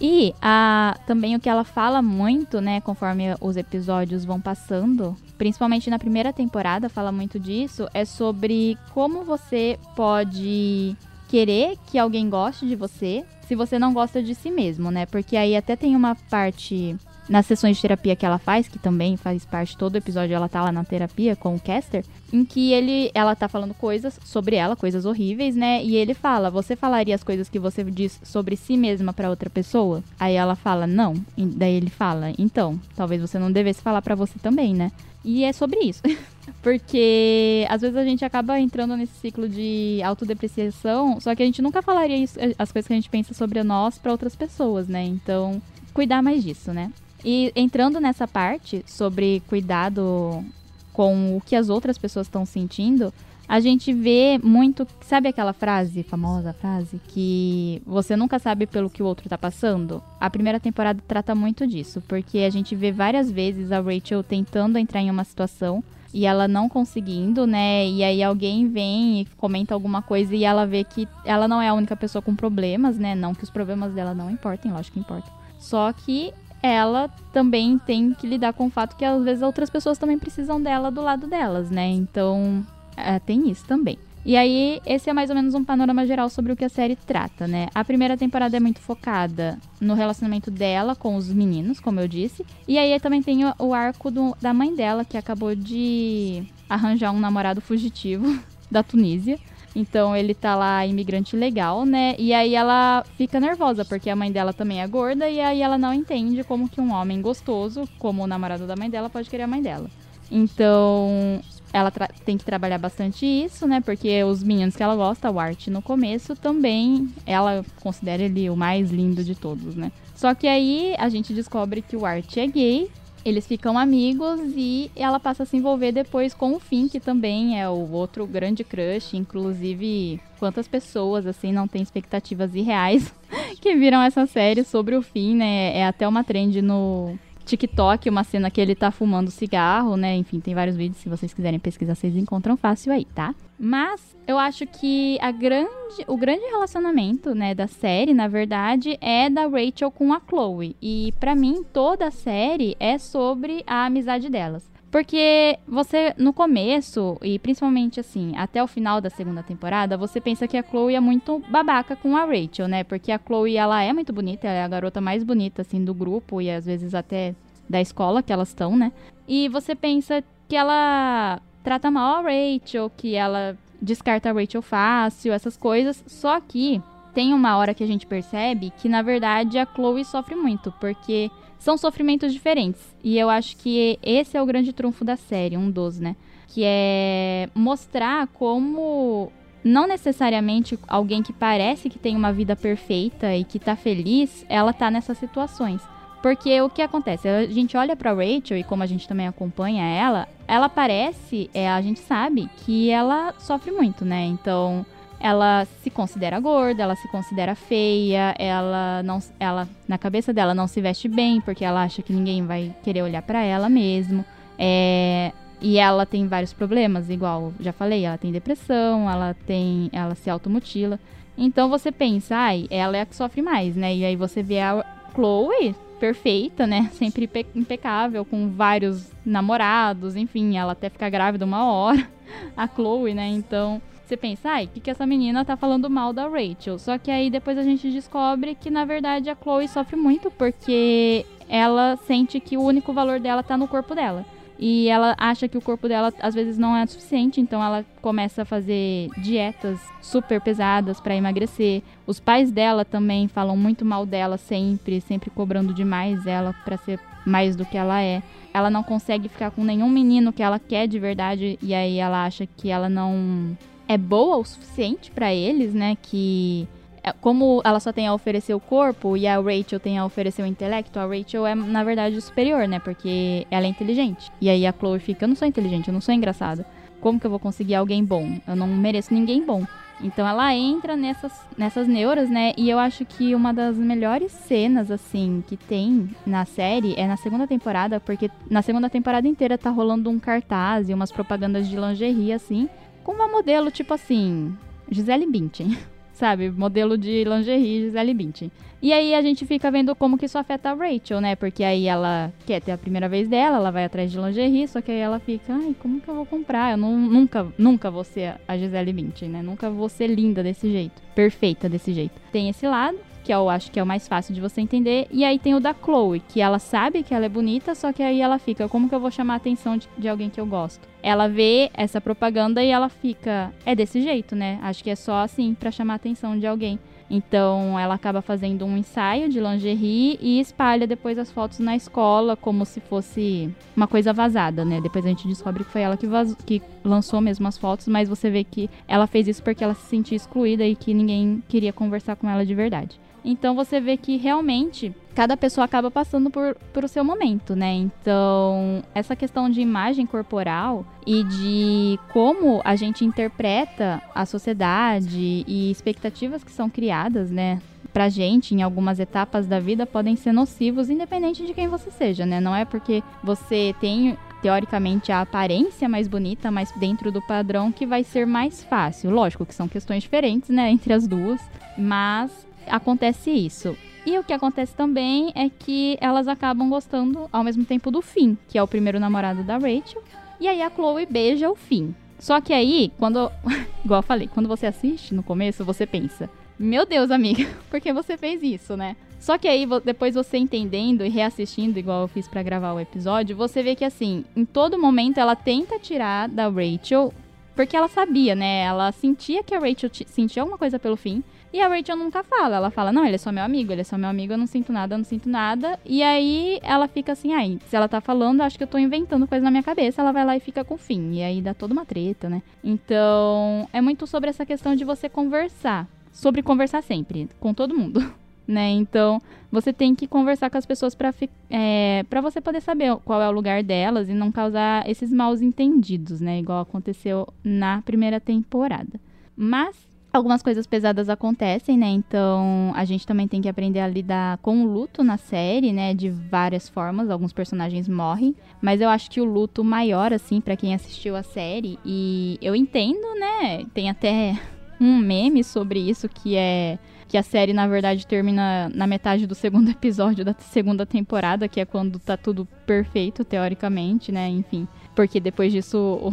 E 0.00 0.34
a, 0.42 0.96
também 1.06 1.36
o 1.36 1.40
que 1.40 1.48
ela 1.48 1.64
fala 1.64 2.02
muito, 2.02 2.60
né, 2.60 2.80
conforme 2.80 3.34
os 3.40 3.56
episódios 3.56 4.24
vão 4.24 4.40
passando, 4.40 5.16
principalmente 5.38 5.88
na 5.88 5.98
primeira 5.98 6.32
temporada, 6.32 6.88
fala 6.88 7.12
muito 7.12 7.38
disso, 7.38 7.88
é 7.94 8.04
sobre 8.04 8.76
como 8.92 9.24
você 9.24 9.78
pode 9.94 10.96
querer 11.28 11.76
que 11.86 11.98
alguém 11.98 12.28
goste 12.28 12.66
de 12.66 12.76
você 12.76 13.24
se 13.46 13.54
você 13.54 13.78
não 13.78 13.92
gosta 13.92 14.22
de 14.22 14.34
si 14.34 14.50
mesmo, 14.50 14.90
né? 14.90 15.06
Porque 15.06 15.36
aí 15.36 15.56
até 15.56 15.76
tem 15.76 15.94
uma 15.94 16.14
parte 16.14 16.96
nas 17.28 17.46
sessões 17.46 17.76
de 17.76 17.82
terapia 17.82 18.16
que 18.16 18.26
ela 18.26 18.38
faz, 18.38 18.68
que 18.68 18.78
também 18.78 19.16
faz 19.16 19.44
parte 19.44 19.76
todo 19.76 19.96
episódio, 19.96 20.34
ela 20.34 20.48
tá 20.48 20.62
lá 20.62 20.70
na 20.70 20.84
terapia 20.84 21.34
com 21.34 21.54
o 21.54 21.60
Caster, 21.60 22.04
em 22.32 22.44
que 22.44 22.72
ele, 22.72 23.10
ela 23.14 23.34
tá 23.34 23.48
falando 23.48 23.74
coisas 23.74 24.18
sobre 24.24 24.56
ela, 24.56 24.76
coisas 24.76 25.04
horríveis, 25.04 25.56
né? 25.56 25.82
E 25.82 25.96
ele 25.96 26.14
fala: 26.14 26.50
"Você 26.50 26.76
falaria 26.76 27.14
as 27.14 27.24
coisas 27.24 27.48
que 27.48 27.58
você 27.58 27.82
diz 27.84 28.20
sobre 28.22 28.56
si 28.56 28.76
mesma 28.76 29.12
para 29.12 29.30
outra 29.30 29.48
pessoa?" 29.48 30.02
Aí 30.18 30.34
ela 30.34 30.54
fala: 30.54 30.86
"Não". 30.86 31.14
E 31.36 31.44
daí 31.44 31.74
ele 31.74 31.90
fala: 31.90 32.32
"Então, 32.38 32.80
talvez 32.94 33.20
você 33.20 33.38
não 33.38 33.50
devesse 33.50 33.82
falar 33.82 34.02
para 34.02 34.14
você 34.14 34.38
também, 34.38 34.74
né?" 34.74 34.92
E 35.24 35.42
é 35.42 35.52
sobre 35.52 35.80
isso. 35.80 36.02
Porque 36.62 37.66
às 37.70 37.80
vezes 37.80 37.96
a 37.96 38.04
gente 38.04 38.24
acaba 38.24 38.60
entrando 38.60 38.96
nesse 38.96 39.14
ciclo 39.14 39.48
de 39.48 40.00
autodepreciação, 40.04 41.18
só 41.20 41.34
que 41.34 41.42
a 41.42 41.46
gente 41.46 41.62
nunca 41.62 41.80
falaria 41.80 42.16
isso, 42.16 42.38
as 42.58 42.70
coisas 42.70 42.86
que 42.86 42.92
a 42.92 42.96
gente 42.96 43.08
pensa 43.08 43.32
sobre 43.32 43.62
nós 43.62 43.98
para 43.98 44.12
outras 44.12 44.36
pessoas, 44.36 44.86
né? 44.86 45.02
Então, 45.02 45.62
cuidar 45.94 46.22
mais 46.22 46.44
disso, 46.44 46.72
né? 46.72 46.92
E 47.24 47.52
entrando 47.56 48.00
nessa 48.00 48.28
parte 48.28 48.84
sobre 48.86 49.42
cuidado 49.48 50.44
com 50.92 51.36
o 51.36 51.40
que 51.40 51.56
as 51.56 51.68
outras 51.68 51.96
pessoas 51.96 52.26
estão 52.26 52.44
sentindo, 52.44 53.12
a 53.48 53.60
gente 53.60 53.92
vê 53.92 54.38
muito. 54.42 54.86
Sabe 55.00 55.28
aquela 55.28 55.52
frase, 55.52 56.02
famosa 56.02 56.52
frase, 56.52 57.00
que 57.08 57.82
você 57.86 58.16
nunca 58.16 58.38
sabe 58.38 58.66
pelo 58.66 58.90
que 58.90 59.02
o 59.02 59.06
outro 59.06 59.28
tá 59.28 59.38
passando? 59.38 60.02
A 60.20 60.30
primeira 60.30 60.60
temporada 60.60 61.02
trata 61.06 61.34
muito 61.34 61.66
disso, 61.66 62.02
porque 62.06 62.38
a 62.38 62.50
gente 62.50 62.74
vê 62.74 62.92
várias 62.92 63.30
vezes 63.30 63.72
a 63.72 63.80
Rachel 63.80 64.22
tentando 64.22 64.78
entrar 64.78 65.00
em 65.00 65.10
uma 65.10 65.24
situação 65.24 65.82
e 66.12 66.26
ela 66.26 66.46
não 66.46 66.68
conseguindo, 66.68 67.46
né? 67.46 67.86
E 67.88 68.04
aí 68.04 68.22
alguém 68.22 68.68
vem 68.68 69.22
e 69.22 69.24
comenta 69.36 69.74
alguma 69.74 70.00
coisa 70.00 70.34
e 70.34 70.44
ela 70.44 70.64
vê 70.64 70.84
que 70.84 71.08
ela 71.24 71.48
não 71.48 71.60
é 71.60 71.68
a 71.68 71.74
única 71.74 71.96
pessoa 71.96 72.22
com 72.22 72.36
problemas, 72.36 72.96
né? 72.96 73.14
Não 73.14 73.34
que 73.34 73.44
os 73.44 73.50
problemas 73.50 73.92
dela 73.92 74.14
não 74.14 74.30
importem, 74.30 74.72
lógico 74.72 74.94
que 74.94 75.00
importam. 75.00 75.32
Só 75.58 75.92
que 75.92 76.32
ela 76.66 77.10
também 77.30 77.76
tem 77.76 78.14
que 78.14 78.26
lidar 78.26 78.54
com 78.54 78.68
o 78.68 78.70
fato 78.70 78.96
que 78.96 79.04
às 79.04 79.22
vezes 79.22 79.42
outras 79.42 79.68
pessoas 79.68 79.98
também 79.98 80.18
precisam 80.18 80.58
dela 80.58 80.90
do 80.90 81.02
lado 81.02 81.26
delas, 81.26 81.70
né? 81.70 81.86
Então, 81.90 82.64
é, 82.96 83.18
tem 83.18 83.50
isso 83.50 83.66
também. 83.66 83.98
E 84.24 84.34
aí, 84.34 84.80
esse 84.86 85.10
é 85.10 85.12
mais 85.12 85.28
ou 85.28 85.36
menos 85.36 85.52
um 85.52 85.62
panorama 85.62 86.06
geral 86.06 86.30
sobre 86.30 86.50
o 86.50 86.56
que 86.56 86.64
a 86.64 86.68
série 86.70 86.96
trata, 86.96 87.46
né? 87.46 87.68
A 87.74 87.84
primeira 87.84 88.16
temporada 88.16 88.56
é 88.56 88.60
muito 88.60 88.80
focada 88.80 89.58
no 89.78 89.92
relacionamento 89.92 90.50
dela 90.50 90.96
com 90.96 91.16
os 91.16 91.28
meninos, 91.28 91.78
como 91.78 92.00
eu 92.00 92.08
disse. 92.08 92.46
E 92.66 92.78
aí 92.78 92.98
também 92.98 93.22
tem 93.22 93.40
o, 93.58 93.74
arco 93.74 94.10
do, 94.10 94.34
da 94.40 94.54
mãe 94.54 94.74
dela, 94.74 95.04
que 95.04 95.18
acabou 95.18 95.54
de 95.54 96.44
arranjar 96.66 97.12
um 97.12 97.20
namorado 97.20 97.60
fugitivo 97.60 98.38
da 98.72 98.82
Tunísia. 98.82 99.38
Então 99.74 100.16
ele 100.16 100.34
tá 100.34 100.54
lá, 100.54 100.86
imigrante 100.86 101.36
legal, 101.36 101.84
né? 101.84 102.14
E 102.18 102.32
aí 102.32 102.54
ela 102.54 103.04
fica 103.16 103.40
nervosa, 103.40 103.84
porque 103.84 104.08
a 104.08 104.16
mãe 104.16 104.30
dela 104.30 104.52
também 104.52 104.80
é 104.80 104.86
gorda, 104.86 105.28
e 105.28 105.40
aí 105.40 105.60
ela 105.62 105.76
não 105.76 105.92
entende 105.92 106.44
como 106.44 106.68
que 106.68 106.80
um 106.80 106.92
homem 106.92 107.20
gostoso, 107.20 107.88
como 107.98 108.22
o 108.22 108.26
namorado 108.26 108.66
da 108.66 108.76
mãe 108.76 108.88
dela, 108.88 109.10
pode 109.10 109.28
querer 109.28 109.42
a 109.42 109.48
mãe 109.48 109.60
dela. 109.60 109.90
Então, 110.30 111.40
ela 111.72 111.90
tem 112.24 112.38
que 112.38 112.44
trabalhar 112.44 112.78
bastante 112.78 113.26
isso, 113.26 113.66
né? 113.66 113.80
Porque 113.80 114.22
os 114.22 114.42
meninos 114.42 114.76
que 114.76 114.82
ela 114.82 114.94
gosta, 114.94 115.30
o 115.30 115.40
Art 115.40 115.66
no 115.66 115.82
começo, 115.82 116.36
também 116.36 117.08
ela 117.26 117.64
considera 117.82 118.22
ele 118.22 118.48
o 118.48 118.56
mais 118.56 118.90
lindo 118.90 119.24
de 119.24 119.34
todos, 119.34 119.74
né? 119.74 119.90
Só 120.14 120.34
que 120.34 120.46
aí 120.46 120.94
a 120.98 121.08
gente 121.08 121.34
descobre 121.34 121.82
que 121.82 121.96
o 121.96 122.06
Art 122.06 122.36
é 122.36 122.46
gay 122.46 122.90
eles 123.24 123.46
ficam 123.46 123.78
amigos 123.78 124.40
e 124.54 124.90
ela 124.94 125.18
passa 125.18 125.44
a 125.44 125.46
se 125.46 125.56
envolver 125.56 125.92
depois 125.92 126.34
com 126.34 126.54
o 126.54 126.60
Finn, 126.60 126.88
que 126.88 127.00
também 127.00 127.60
é 127.60 127.68
o 127.68 127.90
outro 127.90 128.26
grande 128.26 128.62
crush. 128.62 129.14
Inclusive, 129.14 130.20
quantas 130.38 130.68
pessoas, 130.68 131.26
assim, 131.26 131.52
não 131.52 131.66
têm 131.66 131.82
expectativas 131.82 132.54
irreais 132.54 133.12
que 133.62 133.74
viram 133.74 134.02
essa 134.02 134.26
série 134.26 134.62
sobre 134.62 134.94
o 134.94 135.02
Finn, 135.02 135.36
né? 135.36 135.76
É 135.76 135.86
até 135.86 136.06
uma 136.06 136.22
trend 136.22 136.60
no, 136.60 137.18
TikTok, 137.44 138.08
uma 138.08 138.24
cena 138.24 138.50
que 138.50 138.60
ele 138.60 138.74
tá 138.74 138.90
fumando 138.90 139.30
cigarro, 139.30 139.96
né? 139.96 140.16
Enfim, 140.16 140.40
tem 140.40 140.54
vários 140.54 140.76
vídeos, 140.76 140.98
se 140.98 141.08
vocês 141.08 141.32
quiserem 141.32 141.58
pesquisar, 141.58 141.94
vocês 141.94 142.16
encontram 142.16 142.56
fácil 142.56 142.92
aí, 142.92 143.04
tá? 143.04 143.34
Mas 143.58 144.16
eu 144.26 144.38
acho 144.38 144.66
que 144.66 145.18
a 145.20 145.30
grande, 145.30 146.04
o 146.06 146.16
grande 146.16 146.44
relacionamento, 146.46 147.34
né, 147.34 147.54
da 147.54 147.66
série, 147.66 148.12
na 148.12 148.26
verdade, 148.26 148.98
é 149.00 149.30
da 149.30 149.46
Rachel 149.46 149.90
com 149.90 150.12
a 150.12 150.20
Chloe. 150.20 150.76
E 150.82 151.12
para 151.20 151.34
mim, 151.34 151.64
toda 151.72 152.06
a 152.08 152.10
série 152.10 152.76
é 152.80 152.98
sobre 152.98 153.62
a 153.66 153.86
amizade 153.86 154.28
delas. 154.28 154.73
Porque 154.94 155.58
você, 155.66 156.14
no 156.16 156.32
começo, 156.32 157.18
e 157.20 157.36
principalmente 157.36 157.98
assim, 157.98 158.32
até 158.36 158.62
o 158.62 158.68
final 158.68 159.00
da 159.00 159.10
segunda 159.10 159.42
temporada, 159.42 159.96
você 159.96 160.20
pensa 160.20 160.46
que 160.46 160.56
a 160.56 160.62
Chloe 160.62 160.94
é 160.94 161.00
muito 161.00 161.42
babaca 161.50 161.96
com 161.96 162.16
a 162.16 162.24
Rachel, 162.24 162.68
né? 162.68 162.84
Porque 162.84 163.10
a 163.10 163.18
Chloe, 163.18 163.56
ela 163.56 163.82
é 163.82 163.92
muito 163.92 164.12
bonita, 164.12 164.46
ela 164.46 164.56
é 164.56 164.62
a 164.62 164.68
garota 164.68 165.00
mais 165.00 165.24
bonita, 165.24 165.62
assim, 165.62 165.84
do 165.84 165.92
grupo 165.92 166.40
e 166.40 166.48
às 166.48 166.64
vezes 166.64 166.94
até 166.94 167.34
da 167.68 167.80
escola 167.80 168.22
que 168.22 168.32
elas 168.32 168.50
estão, 168.50 168.76
né? 168.76 168.92
E 169.26 169.48
você 169.48 169.74
pensa 169.74 170.22
que 170.48 170.54
ela 170.54 171.42
trata 171.64 171.90
mal 171.90 172.18
a 172.18 172.30
Rachel, 172.30 172.88
que 172.96 173.16
ela 173.16 173.58
descarta 173.82 174.30
a 174.30 174.32
Rachel 174.32 174.62
fácil, 174.62 175.32
essas 175.32 175.56
coisas. 175.56 176.04
Só 176.06 176.38
que 176.40 176.80
tem 177.12 177.34
uma 177.34 177.56
hora 177.56 177.74
que 177.74 177.82
a 177.82 177.88
gente 177.88 178.06
percebe 178.06 178.72
que, 178.78 178.88
na 178.88 179.02
verdade, 179.02 179.58
a 179.58 179.66
Chloe 179.66 180.04
sofre 180.04 180.36
muito, 180.36 180.70
porque 180.78 181.32
são 181.64 181.78
sofrimentos 181.78 182.30
diferentes. 182.30 182.94
E 183.02 183.18
eu 183.18 183.30
acho 183.30 183.56
que 183.56 183.98
esse 184.02 184.36
é 184.36 184.42
o 184.42 184.44
grande 184.44 184.70
trunfo 184.70 185.02
da 185.02 185.16
série, 185.16 185.56
um 185.56 185.70
dos, 185.70 185.98
né? 185.98 186.14
Que 186.48 186.62
é 186.62 187.48
mostrar 187.54 188.26
como 188.26 189.32
não 189.64 189.86
necessariamente 189.86 190.78
alguém 190.86 191.22
que 191.22 191.32
parece 191.32 191.88
que 191.88 191.98
tem 191.98 192.14
uma 192.14 192.34
vida 192.34 192.54
perfeita 192.54 193.34
e 193.34 193.44
que 193.44 193.58
tá 193.58 193.74
feliz, 193.74 194.44
ela 194.46 194.74
tá 194.74 194.90
nessas 194.90 195.16
situações. 195.16 195.80
Porque 196.22 196.60
o 196.60 196.68
que 196.68 196.82
acontece? 196.82 197.26
A 197.26 197.46
gente 197.46 197.78
olha 197.78 197.96
pra 197.96 198.12
Rachel 198.12 198.58
e 198.58 198.64
como 198.64 198.82
a 198.82 198.86
gente 198.86 199.08
também 199.08 199.26
acompanha 199.26 199.84
ela, 199.84 200.28
ela 200.46 200.68
parece, 200.68 201.50
é, 201.54 201.70
a 201.70 201.80
gente 201.80 202.00
sabe 202.00 202.48
que 202.58 202.90
ela 202.90 203.34
sofre 203.38 203.70
muito, 203.70 204.04
né? 204.04 204.26
Então, 204.26 204.84
ela 205.24 205.66
se 205.82 205.88
considera 205.88 206.38
gorda, 206.38 206.82
ela 206.82 206.94
se 206.94 207.08
considera 207.08 207.54
feia, 207.54 208.34
ela 208.38 209.02
não, 209.02 209.18
ela 209.40 209.66
na 209.88 209.96
cabeça 209.96 210.34
dela 210.34 210.52
não 210.52 210.66
se 210.66 210.82
veste 210.82 211.08
bem 211.08 211.40
porque 211.40 211.64
ela 211.64 211.82
acha 211.82 212.02
que 212.02 212.12
ninguém 212.12 212.44
vai 212.44 212.74
querer 212.82 213.00
olhar 213.00 213.22
para 213.22 213.42
ela 213.42 213.70
mesmo. 213.70 214.22
É, 214.58 215.32
e 215.62 215.78
ela 215.78 216.04
tem 216.04 216.28
vários 216.28 216.52
problemas, 216.52 217.08
igual 217.08 217.54
já 217.58 217.72
falei, 217.72 218.04
ela 218.04 218.18
tem 218.18 218.30
depressão, 218.30 219.10
ela 219.10 219.34
tem, 219.46 219.88
ela 219.94 220.14
se 220.14 220.28
automutila. 220.28 221.00
Então 221.38 221.70
você 221.70 221.90
pensa, 221.90 222.36
ai, 222.36 222.66
ela 222.68 222.94
é 222.94 223.00
a 223.00 223.06
que 223.06 223.16
sofre 223.16 223.40
mais, 223.40 223.74
né? 223.74 223.96
E 223.96 224.04
aí 224.04 224.16
você 224.16 224.42
vê 224.42 224.60
a 224.60 224.84
Chloe 225.14 225.74
perfeita, 225.98 226.66
né? 226.66 226.90
Sempre 226.92 227.30
impecável, 227.54 228.26
com 228.26 228.50
vários 228.50 229.10
namorados, 229.24 230.16
enfim, 230.16 230.58
ela 230.58 230.72
até 230.72 230.90
fica 230.90 231.08
grávida 231.08 231.46
uma 231.46 231.64
hora, 231.64 232.06
a 232.54 232.68
Chloe, 232.68 233.14
né? 233.14 233.26
Então, 233.28 233.80
você 234.06 234.16
pensa, 234.16 234.50
ai, 234.50 234.64
o 234.64 234.68
que, 234.68 234.80
que 234.80 234.90
essa 234.90 235.06
menina 235.06 235.44
tá 235.44 235.56
falando 235.56 235.88
mal 235.88 236.12
da 236.12 236.28
Rachel? 236.28 236.78
Só 236.78 236.98
que 236.98 237.10
aí 237.10 237.30
depois 237.30 237.56
a 237.56 237.62
gente 237.62 237.90
descobre 237.90 238.54
que, 238.54 238.70
na 238.70 238.84
verdade, 238.84 239.30
a 239.30 239.36
Chloe 239.36 239.66
sofre 239.66 239.96
muito 239.96 240.30
porque 240.30 241.24
ela 241.48 241.96
sente 242.06 242.38
que 242.38 242.56
o 242.56 242.62
único 242.62 242.92
valor 242.92 243.18
dela 243.18 243.42
tá 243.42 243.56
no 243.56 243.66
corpo 243.66 243.94
dela. 243.94 244.24
E 244.58 244.88
ela 244.88 245.16
acha 245.18 245.48
que 245.48 245.58
o 245.58 245.60
corpo 245.60 245.88
dela 245.88 246.12
às 246.20 246.34
vezes 246.34 246.56
não 246.56 246.76
é 246.76 246.86
suficiente, 246.86 247.40
então 247.40 247.62
ela 247.62 247.84
começa 248.00 248.42
a 248.42 248.44
fazer 248.44 249.08
dietas 249.18 249.80
super 250.00 250.40
pesadas 250.40 251.00
para 251.00 251.16
emagrecer. 251.16 251.82
Os 252.06 252.20
pais 252.20 252.50
dela 252.52 252.84
também 252.84 253.26
falam 253.26 253.56
muito 253.56 253.84
mal 253.84 254.06
dela 254.06 254.36
sempre, 254.36 255.00
sempre 255.00 255.30
cobrando 255.30 255.74
demais 255.74 256.24
ela 256.26 256.54
para 256.64 256.76
ser 256.76 257.00
mais 257.26 257.56
do 257.56 257.64
que 257.64 257.76
ela 257.76 258.00
é. 258.00 258.22
Ela 258.52 258.70
não 258.70 258.84
consegue 258.84 259.28
ficar 259.28 259.50
com 259.50 259.64
nenhum 259.64 259.88
menino 259.88 260.32
que 260.32 260.42
ela 260.42 260.60
quer 260.60 260.86
de 260.86 260.98
verdade 260.98 261.58
e 261.60 261.74
aí 261.74 261.98
ela 261.98 262.24
acha 262.24 262.46
que 262.46 262.70
ela 262.70 262.88
não 262.88 263.56
é 263.88 263.98
boa 263.98 264.36
o 264.36 264.44
suficiente 264.44 265.10
para 265.10 265.32
eles, 265.32 265.74
né? 265.74 265.96
Que 266.00 266.68
é, 267.02 267.12
como 267.12 267.60
ela 267.64 267.78
só 267.80 267.92
tem 267.92 268.06
a 268.06 268.14
oferecer 268.14 268.54
o 268.54 268.60
corpo 268.60 269.14
e 269.14 269.26
a 269.26 269.36
Rachel 269.36 269.78
tem 269.78 269.98
a 269.98 270.06
oferecer 270.06 270.42
o 270.42 270.46
intelecto, 270.46 270.98
a 270.98 271.06
Rachel 271.06 271.46
é, 271.46 271.54
na 271.54 271.84
verdade, 271.84 272.18
superior, 272.20 272.66
né? 272.66 272.78
Porque 272.78 273.46
ela 273.50 273.66
é 273.66 273.68
inteligente. 273.68 274.32
E 274.40 274.48
aí 274.48 274.66
a 274.66 274.72
Chloe 274.72 274.98
fica, 274.98 275.24
eu 275.24 275.28
não 275.28 275.36
sou 275.36 275.46
inteligente, 275.46 275.88
eu 275.88 275.94
não 275.94 276.00
sou 276.00 276.14
engraçada. 276.14 276.64
Como 277.00 277.20
que 277.20 277.26
eu 277.26 277.30
vou 277.30 277.38
conseguir 277.38 277.74
alguém 277.74 278.02
bom? 278.02 278.40
Eu 278.48 278.56
não 278.56 278.66
mereço 278.66 279.12
ninguém 279.12 279.44
bom. 279.44 279.66
Então 280.00 280.26
ela 280.26 280.54
entra 280.54 280.96
nessas, 280.96 281.32
nessas 281.56 281.86
neuras, 281.86 282.30
né? 282.30 282.54
E 282.56 282.70
eu 282.70 282.78
acho 282.78 283.04
que 283.04 283.34
uma 283.34 283.52
das 283.52 283.76
melhores 283.76 284.32
cenas, 284.32 284.90
assim, 284.90 285.44
que 285.46 285.56
tem 285.56 286.08
na 286.26 286.46
série 286.46 286.94
é 286.96 287.06
na 287.06 287.18
segunda 287.18 287.46
temporada, 287.46 288.00
porque 288.00 288.30
na 288.50 288.62
segunda 288.62 288.88
temporada 288.88 289.28
inteira 289.28 289.58
tá 289.58 289.68
rolando 289.68 290.08
um 290.08 290.18
cartaz 290.18 290.88
e 290.88 290.94
umas 290.94 291.12
propagandas 291.12 291.68
de 291.68 291.76
lingerie, 291.76 292.32
assim 292.32 292.68
com 293.04 293.12
uma 293.12 293.28
modelo 293.28 293.70
tipo 293.70 293.94
assim, 293.94 294.56
Gisele 294.90 295.26
Bündchen. 295.26 295.76
Sabe, 296.14 296.48
modelo 296.48 296.96
de 296.96 297.24
lingerie 297.24 297.82
Gisele 297.82 298.14
Bündchen. 298.14 298.50
E 298.80 298.92
aí 298.92 299.14
a 299.14 299.22
gente 299.22 299.44
fica 299.46 299.68
vendo 299.68 299.96
como 299.96 300.16
que 300.16 300.26
isso 300.26 300.38
afeta 300.38 300.70
a 300.70 300.74
Rachel, 300.74 301.20
né? 301.20 301.34
Porque 301.34 301.64
aí 301.64 301.86
ela 301.86 302.32
quer 302.46 302.60
ter 302.60 302.70
a 302.70 302.78
primeira 302.78 303.08
vez 303.08 303.28
dela, 303.28 303.56
ela 303.56 303.70
vai 303.72 303.84
atrás 303.84 304.12
de 304.12 304.20
lingerie, 304.20 304.68
só 304.68 304.80
que 304.80 304.92
aí 304.92 304.98
ela 304.98 305.18
fica, 305.18 305.52
ai, 305.52 305.74
como 305.80 306.00
que 306.00 306.06
eu 306.08 306.14
vou 306.14 306.26
comprar? 306.26 306.72
Eu 306.72 306.76
não, 306.76 306.96
nunca, 306.96 307.46
nunca 307.58 307.90
vou 307.90 308.04
ser 308.04 308.36
a 308.46 308.56
Gisele 308.56 308.92
Bündchen, 308.92 309.28
né? 309.28 309.42
Nunca 309.42 309.68
vou 309.68 309.88
ser 309.88 310.06
linda 310.06 310.42
desse 310.42 310.70
jeito, 310.70 311.02
perfeita 311.14 311.68
desse 311.68 311.92
jeito. 311.92 312.20
Tem 312.30 312.48
esse 312.48 312.66
lado. 312.66 312.96
que 313.24 313.32
eu 313.32 313.48
acho 313.48 313.72
que 313.72 313.80
é 313.80 313.82
o 313.82 313.86
mais 313.86 314.06
fácil 314.06 314.34
de 314.34 314.40
você 314.40 314.60
entender. 314.60 315.08
E 315.10 315.24
aí 315.24 315.38
tem 315.38 315.54
o 315.54 315.60
da 315.60 315.74
Chloe, 315.74 316.20
que 316.20 316.42
ela 316.42 316.58
sabe 316.58 317.02
que 317.02 317.14
ela 317.14 317.24
é 317.24 317.28
bonita, 317.28 317.74
só 317.74 317.90
que 317.90 318.02
aí 318.02 318.20
ela 318.20 318.38
fica, 318.38 318.68
como 318.68 318.88
que 318.88 318.94
eu 318.94 319.00
vou 319.00 319.10
chamar 319.10 319.34
a 319.34 319.36
atenção 319.38 319.78
de, 319.78 319.88
de 319.96 320.08
alguém 320.08 320.28
que 320.28 320.38
eu 320.38 320.46
gosto? 320.46 320.93
Ela 321.04 321.28
vê 321.28 321.70
essa 321.74 322.00
propaganda 322.00 322.64
e 322.64 322.70
ela 322.70 322.88
fica, 322.88 323.52
é 323.66 323.74
desse 323.74 324.00
jeito, 324.00 324.34
né? 324.34 324.58
Acho 324.62 324.82
que 324.82 324.88
é 324.88 324.96
só 324.96 325.16
assim 325.18 325.52
para 325.52 325.70
chamar 325.70 325.92
a 325.92 325.96
atenção 325.96 326.38
de 326.38 326.46
alguém. 326.46 326.78
Então 327.10 327.78
ela 327.78 327.92
acaba 327.92 328.22
fazendo 328.22 328.64
um 328.64 328.74
ensaio 328.74 329.28
de 329.28 329.38
lingerie 329.38 330.18
e 330.18 330.40
espalha 330.40 330.86
depois 330.86 331.18
as 331.18 331.30
fotos 331.30 331.58
na 331.58 331.76
escola 331.76 332.34
como 332.34 332.64
se 332.64 332.80
fosse 332.80 333.54
uma 333.76 333.86
coisa 333.86 334.14
vazada, 334.14 334.64
né? 334.64 334.80
Depois 334.80 335.04
a 335.04 335.08
gente 335.10 335.28
descobre 335.28 335.62
que 335.62 335.70
foi 335.70 335.82
ela 335.82 335.98
que, 335.98 336.06
vaz... 336.06 336.34
que 336.46 336.62
lançou 336.82 337.20
mesmo 337.20 337.46
as 337.46 337.58
fotos, 337.58 337.86
mas 337.86 338.08
você 338.08 338.30
vê 338.30 338.42
que 338.42 338.70
ela 338.88 339.06
fez 339.06 339.28
isso 339.28 339.42
porque 339.42 339.62
ela 339.62 339.74
se 339.74 339.86
sentia 339.86 340.16
excluída 340.16 340.64
e 340.64 340.74
que 340.74 340.94
ninguém 340.94 341.42
queria 341.46 341.72
conversar 341.74 342.16
com 342.16 342.30
ela 342.30 342.46
de 342.46 342.54
verdade. 342.54 342.98
Então 343.22 343.54
você 343.54 343.78
vê 343.78 343.98
que 343.98 344.16
realmente 344.16 344.94
cada 345.14 345.36
pessoa 345.36 345.64
acaba 345.64 345.90
passando 345.90 346.30
por, 346.30 346.56
por 346.72 346.84
o 346.84 346.88
seu 346.88 347.04
momento, 347.04 347.54
né? 347.54 347.72
Então, 347.72 348.82
essa 348.94 349.14
questão 349.14 349.48
de 349.48 349.60
imagem 349.60 350.06
corporal 350.06 350.84
e 351.06 351.22
de 351.24 351.98
como 352.12 352.60
a 352.64 352.74
gente 352.74 353.04
interpreta 353.04 354.02
a 354.14 354.26
sociedade 354.26 355.44
e 355.46 355.70
expectativas 355.70 356.42
que 356.42 356.50
são 356.50 356.68
criadas, 356.68 357.30
né? 357.30 357.60
Pra 357.92 358.08
gente, 358.08 358.54
em 358.54 358.62
algumas 358.62 358.98
etapas 358.98 359.46
da 359.46 359.60
vida, 359.60 359.86
podem 359.86 360.16
ser 360.16 360.32
nocivos, 360.32 360.90
independente 360.90 361.46
de 361.46 361.54
quem 361.54 361.68
você 361.68 361.92
seja, 361.92 362.26
né? 362.26 362.40
Não 362.40 362.54
é 362.54 362.64
porque 362.64 363.02
você 363.22 363.72
tem 363.80 364.18
teoricamente 364.42 365.12
a 365.12 365.20
aparência 365.20 365.88
mais 365.88 366.08
bonita, 366.08 366.50
mas 366.50 366.72
dentro 366.72 367.12
do 367.12 367.22
padrão 367.22 367.70
que 367.70 367.86
vai 367.86 368.02
ser 368.02 368.26
mais 368.26 368.64
fácil. 368.64 369.10
Lógico 369.10 369.46
que 369.46 369.54
são 369.54 369.68
questões 369.68 370.02
diferentes, 370.02 370.50
né, 370.50 370.70
entre 370.70 370.92
as 370.92 371.06
duas, 371.06 371.40
mas 371.78 372.30
acontece 372.66 373.30
isso. 373.30 373.74
E 374.06 374.18
o 374.18 374.24
que 374.24 374.32
acontece 374.32 374.74
também 374.74 375.32
é 375.34 375.48
que 375.48 375.96
elas 376.00 376.28
acabam 376.28 376.68
gostando 376.68 377.28
ao 377.32 377.42
mesmo 377.42 377.64
tempo 377.64 377.90
do 377.90 378.02
Finn, 378.02 378.36
que 378.48 378.58
é 378.58 378.62
o 378.62 378.68
primeiro 378.68 379.00
namorado 379.00 379.42
da 379.42 379.54
Rachel. 379.54 380.02
E 380.38 380.46
aí 380.46 380.60
a 380.60 380.70
Chloe 380.70 381.06
beija 381.06 381.50
o 381.50 381.54
Finn. 381.54 381.92
Só 382.18 382.40
que 382.40 382.52
aí, 382.52 382.92
quando. 382.98 383.30
igual 383.84 383.98
eu 383.98 384.02
falei, 384.02 384.28
quando 384.32 384.48
você 384.48 384.66
assiste 384.66 385.14
no 385.14 385.22
começo, 385.22 385.64
você 385.64 385.86
pensa: 385.86 386.28
Meu 386.58 386.84
Deus, 386.84 387.10
amiga, 387.10 387.46
por 387.70 387.80
que 387.80 387.92
você 387.92 388.16
fez 388.16 388.42
isso, 388.42 388.76
né? 388.76 388.96
Só 389.18 389.38
que 389.38 389.48
aí, 389.48 389.66
depois 389.82 390.14
você 390.14 390.36
entendendo 390.36 391.02
e 391.02 391.08
reassistindo, 391.08 391.78
igual 391.78 392.02
eu 392.02 392.08
fiz 392.08 392.28
para 392.28 392.42
gravar 392.42 392.74
o 392.74 392.80
episódio, 392.80 393.34
você 393.34 393.62
vê 393.62 393.74
que 393.74 393.84
assim, 393.84 394.22
em 394.36 394.44
todo 394.44 394.78
momento 394.78 395.18
ela 395.18 395.34
tenta 395.34 395.78
tirar 395.78 396.28
da 396.28 396.46
Rachel, 396.46 397.10
porque 397.56 397.74
ela 397.74 397.88
sabia, 397.88 398.34
né? 398.34 398.64
Ela 398.64 398.92
sentia 398.92 399.42
que 399.42 399.54
a 399.54 399.58
Rachel 399.58 399.90
sentia 400.06 400.42
alguma 400.42 400.58
coisa 400.58 400.78
pelo 400.78 400.96
fim. 400.96 401.24
E 401.54 401.60
a 401.60 401.68
Rachel 401.68 401.94
nunca 401.94 402.24
fala. 402.24 402.56
Ela 402.56 402.68
fala, 402.68 402.92
não, 402.92 403.06
ele 403.06 403.14
é 403.14 403.18
só 403.18 403.30
meu 403.30 403.44
amigo, 403.44 403.70
ele 403.70 403.82
é 403.82 403.84
só 403.84 403.96
meu 403.96 404.08
amigo, 404.08 404.32
eu 404.32 404.36
não 404.36 404.46
sinto 404.46 404.72
nada, 404.72 404.94
eu 404.94 404.98
não 404.98 405.04
sinto 405.04 405.28
nada. 405.28 405.78
E 405.84 406.02
aí 406.02 406.58
ela 406.64 406.88
fica 406.88 407.12
assim, 407.12 407.32
ai, 407.32 407.60
se 407.68 407.76
ela 407.76 407.86
tá 407.86 408.00
falando, 408.00 408.40
acho 408.40 408.58
que 408.58 408.64
eu 408.64 408.68
tô 408.68 408.76
inventando 408.76 409.24
coisa 409.24 409.44
na 409.44 409.52
minha 409.52 409.62
cabeça. 409.62 410.02
Ela 410.02 410.10
vai 410.10 410.24
lá 410.24 410.36
e 410.36 410.40
fica 410.40 410.64
com 410.64 410.74
o 410.74 410.76
fim. 410.76 411.12
E 411.12 411.22
aí 411.22 411.40
dá 411.40 411.54
toda 411.54 411.72
uma 411.72 411.86
treta, 411.86 412.28
né? 412.28 412.42
Então, 412.64 413.68
é 413.72 413.80
muito 413.80 414.04
sobre 414.04 414.30
essa 414.30 414.44
questão 414.44 414.74
de 414.74 414.84
você 414.84 415.08
conversar. 415.08 415.86
Sobre 416.10 416.42
conversar 416.42 416.82
sempre, 416.82 417.30
com 417.38 417.54
todo 417.54 417.76
mundo. 417.76 418.04
Né? 418.46 418.72
Então, 418.72 419.22
você 419.50 419.72
tem 419.72 419.94
que 419.94 420.06
conversar 420.06 420.50
com 420.50 420.58
as 420.58 420.66
pessoas 420.66 420.94
para 420.94 421.14
é, 421.48 422.04
pra 422.10 422.20
você 422.20 422.42
poder 422.42 422.60
saber 422.60 422.94
qual 423.02 423.22
é 423.22 423.26
o 423.26 423.32
lugar 423.32 423.62
delas 423.62 424.06
e 424.06 424.12
não 424.12 424.30
causar 424.30 424.86
esses 424.86 425.10
maus 425.10 425.40
entendidos, 425.40 426.20
né? 426.20 426.40
Igual 426.40 426.60
aconteceu 426.60 427.26
na 427.42 427.80
primeira 427.80 428.20
temporada. 428.20 429.00
Mas 429.34 429.93
Algumas 430.14 430.44
coisas 430.44 430.64
pesadas 430.64 431.08
acontecem, 431.08 431.76
né? 431.76 431.88
Então 431.88 432.72
a 432.76 432.84
gente 432.84 433.04
também 433.04 433.26
tem 433.26 433.42
que 433.42 433.48
aprender 433.48 433.80
a 433.80 433.88
lidar 433.88 434.38
com 434.38 434.62
o 434.62 434.64
luto 434.64 435.02
na 435.02 435.16
série, 435.16 435.72
né? 435.72 435.92
De 435.92 436.08
várias 436.08 436.68
formas. 436.68 437.10
Alguns 437.10 437.32
personagens 437.32 437.88
morrem, 437.88 438.32
mas 438.62 438.80
eu 438.80 438.88
acho 438.88 439.10
que 439.10 439.20
o 439.20 439.24
luto 439.24 439.64
maior, 439.64 440.12
assim, 440.12 440.40
para 440.40 440.56
quem 440.56 440.72
assistiu 440.72 441.16
a 441.16 441.24
série, 441.24 441.80
e 441.84 442.38
eu 442.40 442.54
entendo, 442.54 443.12
né? 443.18 443.66
Tem 443.74 443.90
até 443.90 444.38
um 444.80 444.98
meme 444.98 445.42
sobre 445.42 445.80
isso 445.80 446.08
que 446.08 446.36
é 446.36 446.78
que 447.08 447.18
a 447.18 447.22
série 447.22 447.52
na 447.52 447.66
verdade 447.66 448.06
termina 448.06 448.70
na 448.72 448.86
metade 448.86 449.26
do 449.26 449.34
segundo 449.34 449.68
episódio 449.72 450.24
da 450.24 450.34
segunda 450.38 450.86
temporada, 450.86 451.48
que 451.48 451.58
é 451.60 451.64
quando 451.64 451.98
tá 451.98 452.16
tudo 452.16 452.46
perfeito 452.64 453.24
teoricamente, 453.24 454.12
né? 454.12 454.28
Enfim, 454.28 454.68
porque 454.94 455.18
depois 455.18 455.52
disso 455.52 455.76
o, 455.76 456.12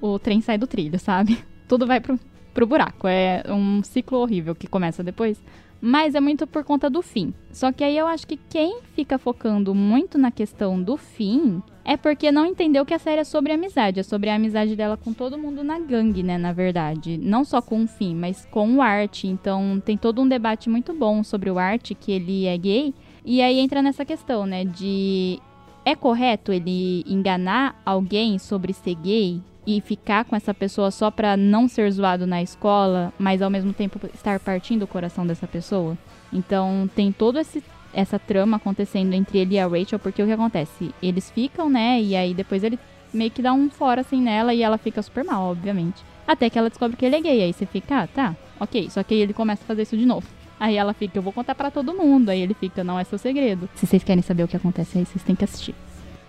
o 0.14 0.18
trem 0.18 0.40
sai 0.40 0.56
do 0.56 0.66
trilho, 0.66 0.98
sabe? 0.98 1.44
Tudo 1.68 1.86
vai 1.86 2.00
pro, 2.00 2.18
pro 2.54 2.66
buraco. 2.66 3.06
É 3.06 3.42
um 3.48 3.82
ciclo 3.82 4.18
horrível 4.18 4.54
que 4.54 4.68
começa 4.68 5.02
depois. 5.02 5.42
Mas 5.86 6.14
é 6.14 6.20
muito 6.20 6.46
por 6.46 6.64
conta 6.64 6.88
do 6.88 7.02
fim. 7.02 7.34
Só 7.52 7.70
que 7.70 7.84
aí 7.84 7.98
eu 7.98 8.06
acho 8.06 8.26
que 8.26 8.38
quem 8.48 8.80
fica 8.94 9.18
focando 9.18 9.74
muito 9.74 10.16
na 10.16 10.30
questão 10.30 10.80
do 10.80 10.96
fim 10.96 11.62
é 11.84 11.94
porque 11.94 12.32
não 12.32 12.46
entendeu 12.46 12.86
que 12.86 12.94
a 12.94 12.98
série 12.98 13.20
é 13.20 13.24
sobre 13.24 13.52
amizade. 13.52 14.00
É 14.00 14.02
sobre 14.02 14.30
a 14.30 14.36
amizade 14.36 14.74
dela 14.74 14.96
com 14.96 15.12
todo 15.12 15.36
mundo 15.36 15.62
na 15.62 15.78
gangue, 15.78 16.22
né? 16.22 16.38
Na 16.38 16.52
verdade. 16.52 17.18
Não 17.18 17.44
só 17.44 17.60
com 17.60 17.84
o 17.84 17.86
fim, 17.86 18.14
mas 18.14 18.46
com 18.50 18.76
o 18.76 18.80
Art. 18.80 19.24
Então 19.24 19.82
tem 19.84 19.98
todo 19.98 20.22
um 20.22 20.28
debate 20.28 20.70
muito 20.70 20.94
bom 20.94 21.22
sobre 21.22 21.50
o 21.50 21.58
Art, 21.58 21.92
que 22.00 22.12
ele 22.12 22.46
é 22.46 22.56
gay. 22.56 22.94
E 23.22 23.42
aí 23.42 23.58
entra 23.58 23.82
nessa 23.82 24.06
questão, 24.06 24.46
né? 24.46 24.64
De. 24.64 25.38
É 25.84 25.94
correto 25.94 26.50
ele 26.50 27.04
enganar 27.06 27.78
alguém 27.84 28.38
sobre 28.38 28.72
ser 28.72 28.94
gay? 28.94 29.42
E 29.66 29.80
ficar 29.80 30.24
com 30.24 30.36
essa 30.36 30.52
pessoa 30.52 30.90
só 30.90 31.10
pra 31.10 31.36
não 31.36 31.68
ser 31.68 31.90
zoado 31.90 32.26
na 32.26 32.42
escola, 32.42 33.12
mas 33.18 33.40
ao 33.40 33.50
mesmo 33.50 33.72
tempo 33.72 33.98
estar 34.12 34.38
partindo 34.40 34.82
o 34.82 34.86
coração 34.86 35.26
dessa 35.26 35.46
pessoa. 35.46 35.96
Então 36.32 36.88
tem 36.94 37.12
todo 37.12 37.38
esse 37.38 37.62
essa 37.92 38.18
trama 38.18 38.56
acontecendo 38.56 39.12
entre 39.14 39.38
ele 39.38 39.54
e 39.54 39.58
a 39.58 39.68
Rachel, 39.68 40.00
porque 40.00 40.20
o 40.20 40.26
que 40.26 40.32
acontece? 40.32 40.92
Eles 41.00 41.30
ficam, 41.30 41.70
né? 41.70 42.02
E 42.02 42.16
aí 42.16 42.34
depois 42.34 42.64
ele 42.64 42.78
meio 43.12 43.30
que 43.30 43.40
dá 43.40 43.52
um 43.52 43.70
fora 43.70 44.00
assim 44.00 44.20
nela 44.20 44.52
e 44.52 44.62
ela 44.62 44.76
fica 44.76 45.00
super 45.00 45.24
mal, 45.24 45.50
obviamente. 45.50 46.02
Até 46.26 46.50
que 46.50 46.58
ela 46.58 46.68
descobre 46.68 46.96
que 46.96 47.04
ele 47.04 47.16
é 47.16 47.20
gay. 47.20 47.42
Aí 47.42 47.52
você 47.52 47.64
fica, 47.64 48.02
ah, 48.02 48.06
tá, 48.08 48.36
ok. 48.58 48.90
Só 48.90 49.02
que 49.02 49.14
aí 49.14 49.20
ele 49.20 49.32
começa 49.32 49.62
a 49.62 49.66
fazer 49.66 49.82
isso 49.82 49.96
de 49.96 50.04
novo. 50.04 50.26
Aí 50.58 50.76
ela 50.76 50.92
fica, 50.92 51.18
eu 51.18 51.22
vou 51.22 51.32
contar 51.32 51.54
para 51.54 51.70
todo 51.70 51.94
mundo. 51.94 52.30
Aí 52.30 52.40
ele 52.40 52.54
fica, 52.54 52.82
não 52.82 52.98
é 52.98 53.04
seu 53.04 53.18
segredo. 53.18 53.68
Se 53.74 53.86
vocês 53.86 54.02
querem 54.02 54.22
saber 54.22 54.42
o 54.42 54.48
que 54.48 54.56
acontece 54.56 54.98
aí, 54.98 55.04
vocês 55.04 55.22
têm 55.22 55.36
que 55.36 55.44
assistir. 55.44 55.74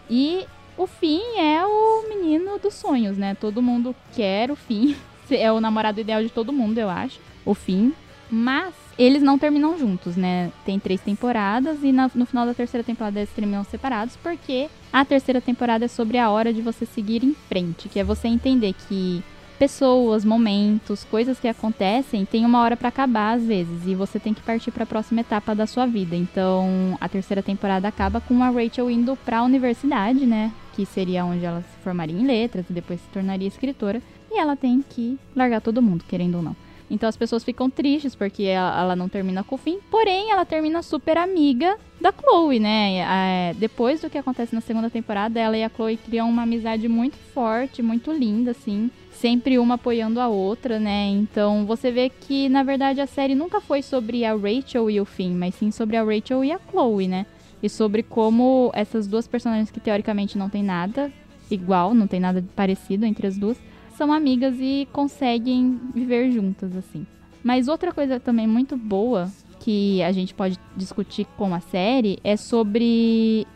E 0.10 0.46
o 0.78 0.88
fim 0.88 1.22
é 1.38 1.66
o 1.66 2.06
menino 2.10 2.60
dos 2.60 2.74
sonhos, 2.74 3.18
né? 3.18 3.36
Todo 3.36 3.62
mundo 3.62 3.96
quer 4.14 4.52
o 4.52 4.56
fim. 4.56 4.96
É 5.28 5.52
o 5.52 5.60
namorado 5.60 6.00
ideal 6.00 6.22
de 6.22 6.30
todo 6.30 6.54
mundo, 6.54 6.78
eu 6.78 6.88
acho. 6.88 7.20
O 7.44 7.56
fim. 7.56 7.92
Mas 8.30 8.76
eles 8.96 9.24
não 9.24 9.40
terminam 9.40 9.76
juntos, 9.76 10.16
né? 10.16 10.52
Tem 10.64 10.80
três 10.80 11.02
temporadas 11.02 11.84
e 11.84 11.92
no 11.92 12.26
final 12.28 12.46
da 12.46 12.54
terceira 12.54 12.84
temporada 12.84 13.20
eles 13.20 13.32
terminam 13.32 13.64
separados, 13.64 14.16
porque 14.18 14.70
a 14.94 15.04
terceira 15.04 15.42
temporada 15.42 15.86
é 15.86 15.88
sobre 15.88 16.20
a 16.20 16.30
hora 16.30 16.54
de 16.54 16.62
você 16.62 16.86
seguir 16.86 17.24
em 17.24 17.34
frente, 17.34 17.90
que 17.90 18.00
é 18.00 18.04
você 18.04 18.28
entender 18.28 18.74
que 18.88 19.24
pessoas, 19.58 20.24
momentos, 20.24 21.04
coisas 21.04 21.40
que 21.40 21.48
acontecem, 21.48 22.26
tem 22.26 22.46
uma 22.46 22.62
hora 22.62 22.78
para 22.78 22.90
acabar 22.90 23.36
às 23.36 23.44
vezes 23.44 23.86
e 23.86 23.96
você 23.96 24.20
tem 24.20 24.34
que 24.34 24.42
partir 24.42 24.72
para 24.72 24.84
a 24.84 24.88
próxima 24.88 25.22
etapa 25.22 25.56
da 25.56 25.66
sua 25.66 25.86
vida. 25.86 26.16
Então, 26.16 26.98
a 27.00 27.10
terceira 27.10 27.42
temporada 27.42 27.88
acaba 27.88 28.22
com 28.22 28.44
a 28.44 28.50
Rachel 28.50 28.90
indo 28.90 29.16
para 29.18 29.40
a 29.40 29.44
universidade, 29.44 30.26
né? 30.26 30.52
Que 30.76 30.86
seria 30.86 31.26
onde 31.26 31.46
ela 31.46 31.62
se 31.62 31.84
formaria 31.84 32.16
em 32.16 32.26
letras 32.26 32.66
e 32.70 32.74
depois 32.74 33.00
se 33.00 33.08
tornaria 33.08 33.48
escritora, 33.48 34.02
e 34.32 34.38
ela 34.38 34.56
tem 34.56 34.84
que 34.88 35.18
largar 35.36 35.62
todo 35.62 35.82
mundo, 35.82 36.04
querendo 36.08 36.36
ou 36.36 36.42
não. 36.42 36.56
Então 36.90 37.10
as 37.10 37.18
pessoas 37.18 37.44
ficam 37.44 37.70
tristes 37.70 38.14
porque 38.14 38.44
ela, 38.44 38.96
não 38.96 39.10
termina 39.10 39.44
com 39.44 39.56
o 39.56 39.58
fim, 39.58 39.80
porém 39.90 40.30
ela 40.30 40.46
termina 40.46 40.84
super 40.84 41.18
amiga 41.18 41.78
da 42.00 42.12
Chloe, 42.12 42.60
né? 42.60 43.00
É, 43.00 43.54
depois 43.56 44.02
do 44.02 44.10
que 44.10 44.18
acontece 44.18 44.54
na 44.54 44.62
segunda 44.62 44.90
temporada, 44.90 45.40
ela 45.40 45.58
e 45.58 45.64
a 45.64 45.70
Chloe 45.70 45.98
criam 45.98 46.30
uma 46.30 46.44
amizade 46.44 46.88
muito 46.88 47.18
forte, 47.34 47.82
muito 47.82 48.12
linda, 48.12 48.52
assim 48.52 48.92
sempre 49.16 49.58
uma 49.58 49.76
apoiando 49.76 50.20
a 50.20 50.28
outra, 50.28 50.80
né? 50.80 51.08
Então 51.08 51.66
você 51.66 51.90
vê 51.90 52.10
que 52.10 52.50
na 52.50 52.62
verdade 52.64 53.02
a 53.02 53.08
série 53.08 53.34
nunca 53.34 53.62
foi 53.62 53.82
sobre 53.82 54.26
a 54.26 54.36
Rachel 54.36 54.90
e 54.90 55.00
o 55.00 55.06
Finn, 55.06 55.34
mas 55.34 55.56
sim 55.56 55.72
sobre 55.72 55.98
a 55.98 56.04
Rachel 56.04 56.44
e 56.44 56.52
a 56.52 56.60
Chloe, 56.70 57.08
né? 57.08 57.26
E 57.62 57.70
sobre 57.70 58.04
como 58.04 58.72
essas 58.74 59.08
duas 59.08 59.28
personagens 59.28 59.72
que 59.72 59.80
teoricamente 59.80 60.38
não 60.38 60.50
tem 60.50 60.64
nada 60.64 61.12
igual, 61.50 61.94
não 61.94 62.08
tem 62.08 62.20
nada 62.20 62.44
parecido 62.56 63.06
entre 63.06 63.28
as 63.28 63.38
duas, 63.38 63.58
são 63.96 64.12
amigas 64.12 64.56
e 64.60 64.88
conseguem 64.92 65.80
viver 65.94 66.32
juntas 66.32 66.76
assim. 66.76 67.06
Mas 67.44 67.68
outra 67.68 67.94
coisa 67.94 68.20
também 68.20 68.48
muito 68.48 68.76
boa 68.76 69.32
que 69.60 70.02
a 70.04 70.12
gente 70.12 70.34
pode 70.34 70.60
discutir 70.76 71.26
com 71.38 71.54
a 71.54 71.60
série 71.60 72.20
é 72.24 72.36
sobre 72.36 73.48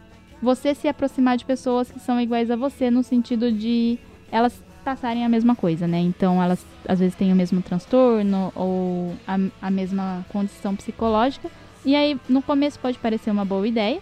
você 0.41 0.73
se 0.73 0.87
aproximar 0.87 1.37
de 1.37 1.45
pessoas 1.45 1.91
que 1.91 1.99
são 1.99 2.19
iguais 2.19 2.49
a 2.49 2.55
você 2.55 2.89
no 2.89 3.03
sentido 3.03 3.51
de 3.51 3.99
elas 4.31 4.61
passarem 4.83 5.25
a 5.25 5.29
mesma 5.29 5.55
coisa, 5.55 5.87
né? 5.87 5.99
Então 5.99 6.41
elas 6.41 6.65
às 6.87 6.99
vezes 6.99 7.15
têm 7.15 7.33
o 7.33 7.35
mesmo 7.35 7.61
transtorno 7.61 8.51
ou 8.55 9.13
a, 9.27 9.37
a 9.61 9.69
mesma 9.69 10.25
condição 10.29 10.75
psicológica 10.75 11.49
e 11.89 11.95
aí, 11.95 12.19
no 12.29 12.39
começo 12.39 12.77
pode 12.79 12.99
parecer 12.99 13.31
uma 13.31 13.43
boa 13.43 13.67
ideia, 13.67 13.99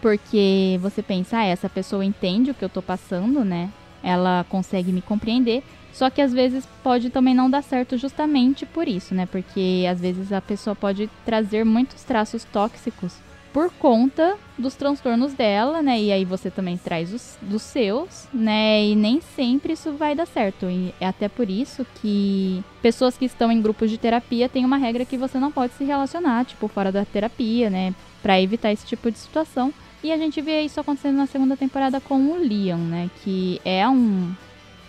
porque 0.00 0.78
você 0.80 1.02
pensa, 1.02 1.38
ah, 1.38 1.44
essa 1.44 1.68
pessoa 1.68 2.04
entende 2.04 2.52
o 2.52 2.54
que 2.54 2.64
eu 2.64 2.68
tô 2.68 2.80
passando, 2.80 3.44
né? 3.44 3.70
Ela 4.04 4.46
consegue 4.48 4.92
me 4.92 5.02
compreender. 5.02 5.64
Só 5.92 6.08
que 6.10 6.20
às 6.20 6.32
vezes 6.32 6.64
pode 6.80 7.10
também 7.10 7.34
não 7.34 7.50
dar 7.50 7.62
certo 7.62 7.96
justamente 7.96 8.64
por 8.64 8.86
isso, 8.86 9.16
né? 9.16 9.26
Porque 9.26 9.84
às 9.90 10.00
vezes 10.00 10.32
a 10.32 10.40
pessoa 10.40 10.76
pode 10.76 11.10
trazer 11.24 11.64
muitos 11.64 12.04
traços 12.04 12.44
tóxicos 12.44 13.16
por 13.54 13.70
conta 13.70 14.36
dos 14.58 14.74
transtornos 14.74 15.32
dela, 15.32 15.80
né? 15.80 16.00
E 16.00 16.10
aí 16.10 16.24
você 16.24 16.50
também 16.50 16.76
traz 16.76 17.14
os 17.14 17.38
dos 17.40 17.62
seus, 17.62 18.26
né? 18.34 18.84
E 18.84 18.96
nem 18.96 19.20
sempre 19.20 19.74
isso 19.74 19.92
vai 19.92 20.12
dar 20.12 20.26
certo. 20.26 20.66
E 20.66 20.92
é 21.00 21.06
até 21.06 21.28
por 21.28 21.48
isso 21.48 21.86
que 22.02 22.64
pessoas 22.82 23.16
que 23.16 23.24
estão 23.24 23.52
em 23.52 23.62
grupos 23.62 23.90
de 23.90 23.96
terapia 23.96 24.48
têm 24.48 24.64
uma 24.64 24.76
regra 24.76 25.04
que 25.04 25.16
você 25.16 25.38
não 25.38 25.52
pode 25.52 25.72
se 25.74 25.84
relacionar, 25.84 26.44
tipo, 26.44 26.66
fora 26.66 26.90
da 26.90 27.04
terapia, 27.04 27.70
né? 27.70 27.94
Pra 28.20 28.40
evitar 28.40 28.72
esse 28.72 28.84
tipo 28.84 29.08
de 29.08 29.18
situação. 29.18 29.72
E 30.02 30.10
a 30.10 30.18
gente 30.18 30.40
vê 30.40 30.62
isso 30.62 30.80
acontecendo 30.80 31.16
na 31.16 31.26
segunda 31.26 31.56
temporada 31.56 32.00
com 32.00 32.32
o 32.32 32.36
Leon, 32.36 32.76
né? 32.76 33.08
Que 33.22 33.60
é 33.64 33.88
um 33.88 34.32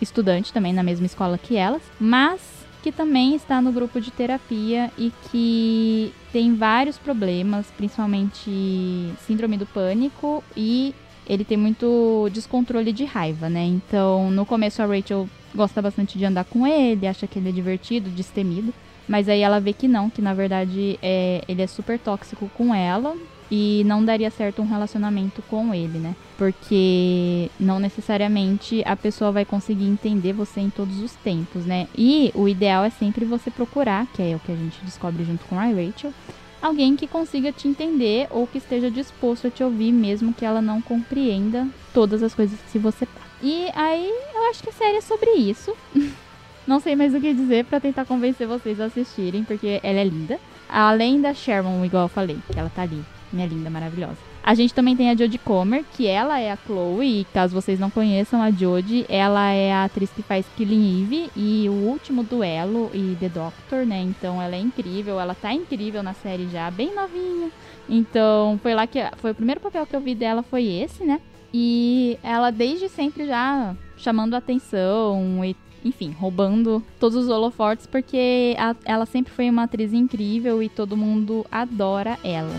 estudante 0.02 0.52
também 0.52 0.72
na 0.72 0.82
mesma 0.82 1.06
escola 1.06 1.38
que 1.38 1.56
elas, 1.56 1.82
mas 2.00 2.40
que 2.86 2.92
também 2.92 3.34
está 3.34 3.60
no 3.60 3.72
grupo 3.72 4.00
de 4.00 4.12
terapia 4.12 4.92
e 4.96 5.12
que 5.28 6.12
tem 6.32 6.54
vários 6.54 6.96
problemas, 6.96 7.66
principalmente 7.76 9.12
síndrome 9.26 9.56
do 9.56 9.66
pânico 9.66 10.44
e 10.56 10.94
ele 11.26 11.44
tem 11.44 11.56
muito 11.56 12.30
descontrole 12.32 12.92
de 12.92 13.04
raiva, 13.04 13.48
né? 13.48 13.64
Então, 13.64 14.30
no 14.30 14.46
começo 14.46 14.80
a 14.80 14.86
Rachel 14.86 15.28
gosta 15.52 15.82
bastante 15.82 16.16
de 16.16 16.24
andar 16.24 16.44
com 16.44 16.64
ele, 16.64 17.08
acha 17.08 17.26
que 17.26 17.40
ele 17.40 17.48
é 17.48 17.52
divertido, 17.52 18.08
destemido, 18.08 18.72
mas 19.08 19.28
aí 19.28 19.40
ela 19.40 19.58
vê 19.58 19.72
que 19.72 19.88
não, 19.88 20.08
que 20.08 20.22
na 20.22 20.32
verdade 20.32 20.96
é, 21.02 21.42
ele 21.48 21.62
é 21.62 21.66
super 21.66 21.98
tóxico 21.98 22.48
com 22.56 22.72
ela 22.72 23.16
e 23.50 23.82
não 23.86 24.04
daria 24.04 24.30
certo 24.30 24.62
um 24.62 24.66
relacionamento 24.66 25.42
com 25.42 25.72
ele, 25.72 25.98
né? 25.98 26.14
Porque 26.36 27.50
não 27.58 27.78
necessariamente 27.78 28.82
a 28.84 28.96
pessoa 28.96 29.32
vai 29.32 29.44
conseguir 29.44 29.86
entender 29.86 30.32
você 30.32 30.60
em 30.60 30.70
todos 30.70 31.00
os 31.00 31.12
tempos, 31.12 31.64
né? 31.64 31.86
E 31.96 32.30
o 32.34 32.48
ideal 32.48 32.84
é 32.84 32.90
sempre 32.90 33.24
você 33.24 33.50
procurar, 33.50 34.06
que 34.08 34.22
é 34.22 34.34
o 34.34 34.40
que 34.40 34.52
a 34.52 34.56
gente 34.56 34.78
descobre 34.82 35.24
junto 35.24 35.44
com 35.46 35.58
a 35.58 35.64
Rachel, 35.64 36.12
alguém 36.60 36.96
que 36.96 37.06
consiga 37.06 37.52
te 37.52 37.68
entender 37.68 38.26
ou 38.30 38.46
que 38.46 38.58
esteja 38.58 38.90
disposto 38.90 39.46
a 39.46 39.50
te 39.50 39.62
ouvir, 39.62 39.92
mesmo 39.92 40.34
que 40.34 40.44
ela 40.44 40.60
não 40.60 40.80
compreenda 40.80 41.66
todas 41.94 42.22
as 42.22 42.34
coisas 42.34 42.58
que 42.72 42.78
você 42.78 43.06
passa. 43.06 43.26
E 43.42 43.68
aí 43.74 44.10
eu 44.34 44.50
acho 44.50 44.62
que 44.62 44.70
a 44.70 44.72
série 44.72 44.96
é 44.96 45.00
sobre 45.00 45.30
isso. 45.32 45.74
não 46.66 46.80
sei 46.80 46.96
mais 46.96 47.14
o 47.14 47.20
que 47.20 47.32
dizer 47.32 47.64
para 47.66 47.78
tentar 47.78 48.04
convencer 48.04 48.46
vocês 48.46 48.80
a 48.80 48.86
assistirem, 48.86 49.44
porque 49.44 49.78
ela 49.82 50.00
é 50.00 50.04
linda. 50.04 50.40
Além 50.68 51.20
da 51.20 51.32
Sharon, 51.32 51.84
igual 51.84 52.04
eu 52.04 52.08
falei, 52.08 52.38
que 52.50 52.58
ela 52.58 52.72
tá 52.74 52.82
ali 52.82 53.04
minha 53.32 53.46
linda, 53.46 53.70
maravilhosa. 53.70 54.16
A 54.42 54.54
gente 54.54 54.72
também 54.72 54.96
tem 54.96 55.10
a 55.10 55.16
Jodie 55.16 55.38
Comer, 55.38 55.84
que 55.96 56.06
ela 56.06 56.38
é 56.38 56.52
a 56.52 56.56
Chloe, 56.56 57.20
e 57.20 57.24
caso 57.32 57.52
vocês 57.52 57.80
não 57.80 57.90
conheçam 57.90 58.40
a 58.40 58.50
Jodie, 58.50 59.04
ela 59.08 59.50
é 59.50 59.72
a 59.72 59.84
atriz 59.84 60.08
que 60.10 60.22
faz 60.22 60.46
Killing 60.56 61.02
Eve 61.02 61.30
e 61.34 61.68
o 61.68 61.72
último 61.72 62.22
duelo 62.22 62.88
e 62.94 63.16
The 63.18 63.28
Doctor, 63.28 63.84
né? 63.84 64.00
Então 64.02 64.40
ela 64.40 64.54
é 64.54 64.60
incrível, 64.60 65.18
ela 65.18 65.34
tá 65.34 65.52
incrível 65.52 66.02
na 66.02 66.14
série 66.14 66.48
já, 66.48 66.70
bem 66.70 66.94
novinha. 66.94 67.50
Então 67.88 68.58
foi 68.62 68.74
lá 68.74 68.86
que 68.86 69.00
foi 69.16 69.32
o 69.32 69.34
primeiro 69.34 69.60
papel 69.60 69.84
que 69.84 69.96
eu 69.96 70.00
vi 70.00 70.14
dela 70.14 70.44
foi 70.44 70.64
esse, 70.64 71.02
né? 71.02 71.20
E 71.52 72.18
ela 72.22 72.50
desde 72.50 72.88
sempre 72.88 73.26
já 73.26 73.74
chamando 73.96 74.34
atenção 74.34 75.44
e 75.44 75.56
enfim, 75.84 76.10
roubando 76.10 76.82
todos 76.98 77.16
os 77.16 77.28
holofortes 77.28 77.86
porque 77.86 78.56
a, 78.58 78.74
ela 78.84 79.06
sempre 79.06 79.32
foi 79.32 79.48
uma 79.48 79.64
atriz 79.64 79.92
incrível 79.92 80.62
e 80.62 80.68
todo 80.68 80.96
mundo 80.96 81.44
adora 81.50 82.18
ela. 82.22 82.54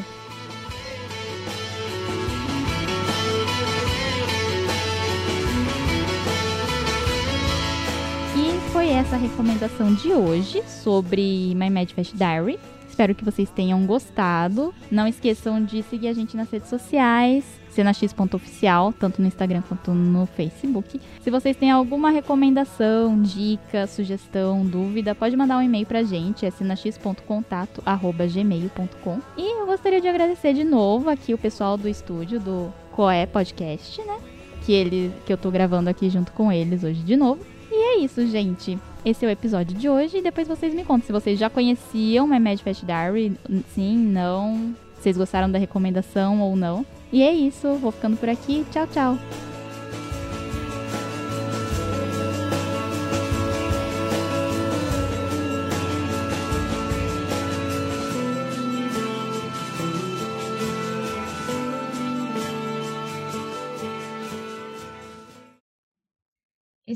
Essa 8.98 9.16
recomendação 9.16 9.94
de 9.94 10.12
hoje 10.12 10.62
sobre 10.68 11.54
My 11.56 11.70
Mad 11.70 11.92
Diary. 12.16 12.60
Espero 12.90 13.14
que 13.14 13.24
vocês 13.24 13.48
tenham 13.48 13.86
gostado. 13.86 14.74
Não 14.90 15.08
esqueçam 15.08 15.64
de 15.64 15.84
seguir 15.84 16.08
a 16.08 16.14
gente 16.14 16.36
nas 16.36 16.50
redes 16.50 16.68
sociais, 16.68 17.46
cenax.oficial, 17.70 18.92
tanto 18.92 19.22
no 19.22 19.28
Instagram 19.28 19.62
quanto 19.70 19.92
no 19.92 20.26
Facebook. 20.26 21.00
Se 21.22 21.30
vocês 21.30 21.56
têm 21.56 21.70
alguma 21.70 22.10
recomendação, 22.10 23.22
dica, 23.22 23.86
sugestão, 23.86 24.66
dúvida, 24.66 25.14
pode 25.14 25.38
mandar 25.38 25.60
um 25.60 25.62
e-mail 25.62 25.86
pra 25.86 26.02
gente, 26.02 26.44
é 26.44 26.50
cenax.contato@gmail.com. 26.50 29.20
E 29.38 29.62
eu 29.62 29.68
gostaria 29.68 30.02
de 30.02 30.08
agradecer 30.08 30.56
de 30.56 30.64
novo 30.64 31.08
aqui 31.08 31.36
o 31.36 31.38
pessoal 31.38 31.78
do 31.78 31.88
estúdio 31.88 32.40
do 32.40 32.74
Coé 32.94 33.28
Podcast, 33.28 34.02
né? 34.02 34.18
Que 34.66 34.74
ele 34.74 35.14
que 35.24 35.32
eu 35.32 35.38
tô 35.38 35.52
gravando 35.52 35.88
aqui 35.88 36.10
junto 36.10 36.32
com 36.32 36.52
eles 36.52 36.84
hoje 36.84 37.04
de 37.04 37.16
novo. 37.16 37.46
E 37.78 37.80
é 37.80 37.98
isso, 38.00 38.26
gente. 38.26 38.80
Esse 39.06 39.24
é 39.24 39.28
o 39.28 39.32
episódio 39.32 39.78
de 39.78 39.88
hoje. 39.88 40.18
E 40.18 40.22
depois 40.22 40.48
vocês 40.48 40.74
me 40.74 40.84
contam 40.84 41.06
se 41.06 41.12
vocês 41.12 41.38
já 41.38 41.48
conheciam 41.48 42.26
My 42.26 42.40
Mad 42.40 42.60
Fast 42.60 42.84
Diary. 42.84 43.34
Sim, 43.76 43.98
não. 43.98 44.74
Vocês 45.00 45.16
gostaram 45.16 45.52
da 45.52 45.60
recomendação 45.60 46.42
ou 46.42 46.56
não. 46.56 46.84
E 47.14 47.22
é 47.22 47.32
isso. 47.32 47.76
Vou 47.76 47.92
ficando 47.92 48.18
por 48.18 48.30
aqui. 48.30 48.66
Tchau, 48.72 48.88
tchau. 48.88 49.47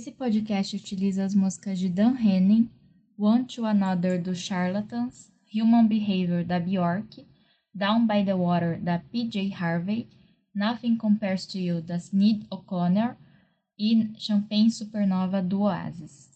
Esse 0.01 0.11
podcast 0.11 0.75
utiliza 0.75 1.23
as 1.23 1.35
músicas 1.35 1.77
de 1.77 1.87
Dan 1.87 2.15
Henning, 2.15 2.67
One 3.19 3.43
to 3.43 3.67
Another 3.67 4.19
dos 4.19 4.39
Charlatans, 4.39 5.31
Human 5.53 5.87
Behavior 5.87 6.43
da 6.43 6.59
Bjork, 6.59 7.23
Down 7.71 8.07
by 8.07 8.25
the 8.25 8.33
Water 8.33 8.79
da 8.81 8.97
PJ 8.97 9.51
Harvey, 9.51 10.07
Nothing 10.55 10.97
Compares 10.97 11.45
to 11.45 11.59
You 11.59 11.81
da 11.81 11.99
Sneed 11.99 12.47
O'Connor 12.51 13.15
e 13.77 14.11
Champagne 14.17 14.71
Supernova 14.71 15.39
do 15.47 15.65
Oasis. 15.65 16.30